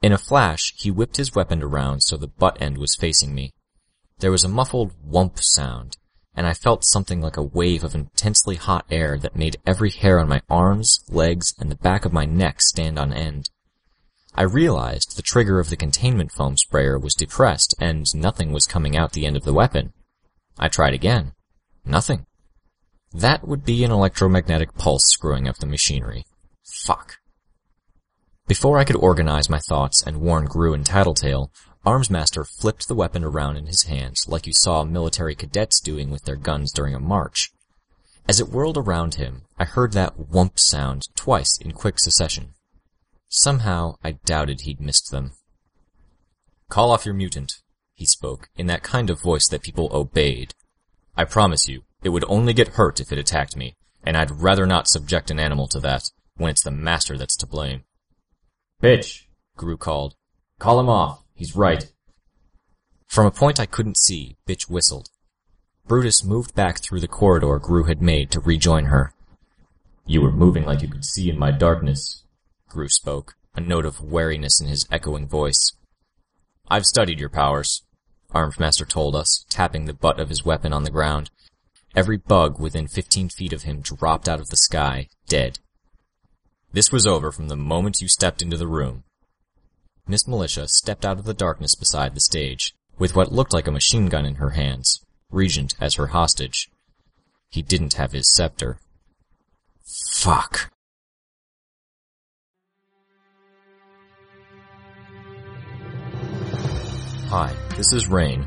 In 0.00 0.12
a 0.12 0.18
flash, 0.18 0.72
he 0.76 0.90
whipped 0.90 1.18
his 1.18 1.34
weapon 1.34 1.62
around 1.62 2.00
so 2.00 2.16
the 2.16 2.26
butt 2.26 2.60
end 2.60 2.78
was 2.78 2.96
facing 2.96 3.34
me. 3.34 3.52
There 4.22 4.30
was 4.30 4.44
a 4.44 4.48
muffled 4.48 4.92
whump 5.04 5.40
sound, 5.40 5.96
and 6.36 6.46
I 6.46 6.54
felt 6.54 6.84
something 6.84 7.20
like 7.20 7.36
a 7.36 7.42
wave 7.42 7.82
of 7.82 7.96
intensely 7.96 8.54
hot 8.54 8.86
air 8.88 9.18
that 9.18 9.34
made 9.34 9.56
every 9.66 9.90
hair 9.90 10.20
on 10.20 10.28
my 10.28 10.42
arms, 10.48 11.00
legs, 11.08 11.52
and 11.58 11.68
the 11.68 11.74
back 11.74 12.04
of 12.04 12.12
my 12.12 12.24
neck 12.24 12.60
stand 12.60 13.00
on 13.00 13.12
end. 13.12 13.50
I 14.32 14.44
realized 14.44 15.16
the 15.16 15.22
trigger 15.22 15.58
of 15.58 15.70
the 15.70 15.76
containment 15.76 16.30
foam 16.30 16.56
sprayer 16.56 17.00
was 17.00 17.14
depressed 17.14 17.74
and 17.80 18.14
nothing 18.14 18.52
was 18.52 18.64
coming 18.64 18.96
out 18.96 19.12
the 19.12 19.26
end 19.26 19.36
of 19.36 19.42
the 19.42 19.52
weapon. 19.52 19.92
I 20.56 20.68
tried 20.68 20.94
again. 20.94 21.32
Nothing. 21.84 22.26
That 23.12 23.48
would 23.48 23.64
be 23.64 23.82
an 23.82 23.90
electromagnetic 23.90 24.76
pulse 24.76 25.06
screwing 25.06 25.48
up 25.48 25.56
the 25.56 25.66
machinery. 25.66 26.26
Fuck. 26.84 27.16
Before 28.46 28.78
I 28.78 28.84
could 28.84 28.94
organize 28.94 29.50
my 29.50 29.58
thoughts 29.58 30.00
and 30.00 30.20
warn 30.20 30.44
Grue 30.44 30.74
and 30.74 30.86
Tattletale, 30.86 31.50
Armsmaster 31.84 32.46
flipped 32.46 32.86
the 32.86 32.94
weapon 32.94 33.24
around 33.24 33.56
in 33.56 33.66
his 33.66 33.84
hands 33.84 34.26
like 34.28 34.46
you 34.46 34.52
saw 34.52 34.84
military 34.84 35.34
cadets 35.34 35.80
doing 35.80 36.10
with 36.10 36.24
their 36.24 36.36
guns 36.36 36.72
during 36.72 36.94
a 36.94 37.00
march. 37.00 37.52
As 38.28 38.38
it 38.38 38.50
whirled 38.50 38.78
around 38.78 39.16
him, 39.16 39.42
I 39.58 39.64
heard 39.64 39.92
that 39.92 40.14
whump 40.14 40.60
sound 40.60 41.08
twice 41.16 41.58
in 41.58 41.72
quick 41.72 41.98
succession. 41.98 42.54
Somehow, 43.28 43.96
I 44.04 44.12
doubted 44.24 44.60
he'd 44.60 44.80
missed 44.80 45.10
them. 45.10 45.32
Call 46.68 46.92
off 46.92 47.04
your 47.04 47.14
mutant, 47.14 47.54
he 47.94 48.06
spoke, 48.06 48.48
in 48.56 48.66
that 48.68 48.84
kind 48.84 49.10
of 49.10 49.20
voice 49.20 49.48
that 49.48 49.62
people 49.62 49.88
obeyed. 49.92 50.54
I 51.16 51.24
promise 51.24 51.68
you, 51.68 51.82
it 52.04 52.10
would 52.10 52.24
only 52.28 52.52
get 52.52 52.68
hurt 52.68 53.00
if 53.00 53.10
it 53.10 53.18
attacked 53.18 53.56
me, 53.56 53.74
and 54.04 54.16
I'd 54.16 54.30
rather 54.30 54.66
not 54.66 54.88
subject 54.88 55.30
an 55.30 55.40
animal 55.40 55.66
to 55.68 55.80
that, 55.80 56.10
when 56.36 56.50
it's 56.50 56.62
the 56.62 56.70
master 56.70 57.18
that's 57.18 57.36
to 57.38 57.46
blame. 57.46 57.84
Bitch, 58.80 59.24
Grue 59.56 59.76
called. 59.76 60.14
call 60.58 60.78
him 60.78 60.88
off. 60.88 61.21
He's 61.42 61.56
right. 61.56 61.90
From 63.08 63.26
a 63.26 63.32
point 63.32 63.58
I 63.58 63.66
couldn't 63.66 63.98
see, 63.98 64.36
Bitch 64.46 64.70
whistled. 64.70 65.08
Brutus 65.88 66.22
moved 66.22 66.54
back 66.54 66.78
through 66.78 67.00
the 67.00 67.08
corridor 67.08 67.58
Grue 67.58 67.82
had 67.82 68.00
made 68.00 68.30
to 68.30 68.38
rejoin 68.38 68.84
her. 68.84 69.12
You 70.06 70.22
were 70.22 70.30
moving 70.30 70.64
like 70.64 70.82
you 70.82 70.88
could 70.88 71.04
see 71.04 71.28
in 71.28 71.36
my 71.36 71.50
darkness. 71.50 72.22
Grue 72.68 72.88
spoke, 72.88 73.34
a 73.56 73.60
note 73.60 73.84
of 73.84 74.00
wariness 74.00 74.60
in 74.60 74.68
his 74.68 74.86
echoing 74.88 75.26
voice. 75.26 75.72
I've 76.68 76.86
studied 76.86 77.18
your 77.18 77.28
powers, 77.28 77.82
Armsmaster 78.32 78.88
told 78.88 79.16
us, 79.16 79.44
tapping 79.50 79.86
the 79.86 79.94
butt 79.94 80.20
of 80.20 80.28
his 80.28 80.44
weapon 80.44 80.72
on 80.72 80.84
the 80.84 80.92
ground. 80.92 81.32
Every 81.96 82.18
bug 82.18 82.60
within 82.60 82.86
fifteen 82.86 83.28
feet 83.28 83.52
of 83.52 83.64
him 83.64 83.80
dropped 83.80 84.28
out 84.28 84.38
of 84.38 84.50
the 84.50 84.56
sky, 84.56 85.08
dead. 85.26 85.58
This 86.72 86.92
was 86.92 87.04
over 87.04 87.32
from 87.32 87.48
the 87.48 87.56
moment 87.56 88.00
you 88.00 88.06
stepped 88.06 88.42
into 88.42 88.56
the 88.56 88.68
room. 88.68 89.02
Miss 90.06 90.26
Militia 90.26 90.66
stepped 90.66 91.04
out 91.04 91.18
of 91.18 91.24
the 91.24 91.34
darkness 91.34 91.76
beside 91.76 92.14
the 92.14 92.20
stage, 92.20 92.74
with 92.98 93.14
what 93.14 93.30
looked 93.30 93.52
like 93.52 93.68
a 93.68 93.72
machine 93.72 94.08
gun 94.08 94.26
in 94.26 94.34
her 94.36 94.50
hands, 94.50 95.04
Regent 95.30 95.74
as 95.80 95.94
her 95.94 96.08
hostage. 96.08 96.68
He 97.48 97.62
didn't 97.62 97.94
have 97.94 98.12
his 98.12 98.28
scepter. 98.28 98.78
Fuck. 100.14 100.70
Hi, 107.28 107.54
this 107.76 107.92
is 107.92 108.08
Rain. 108.08 108.46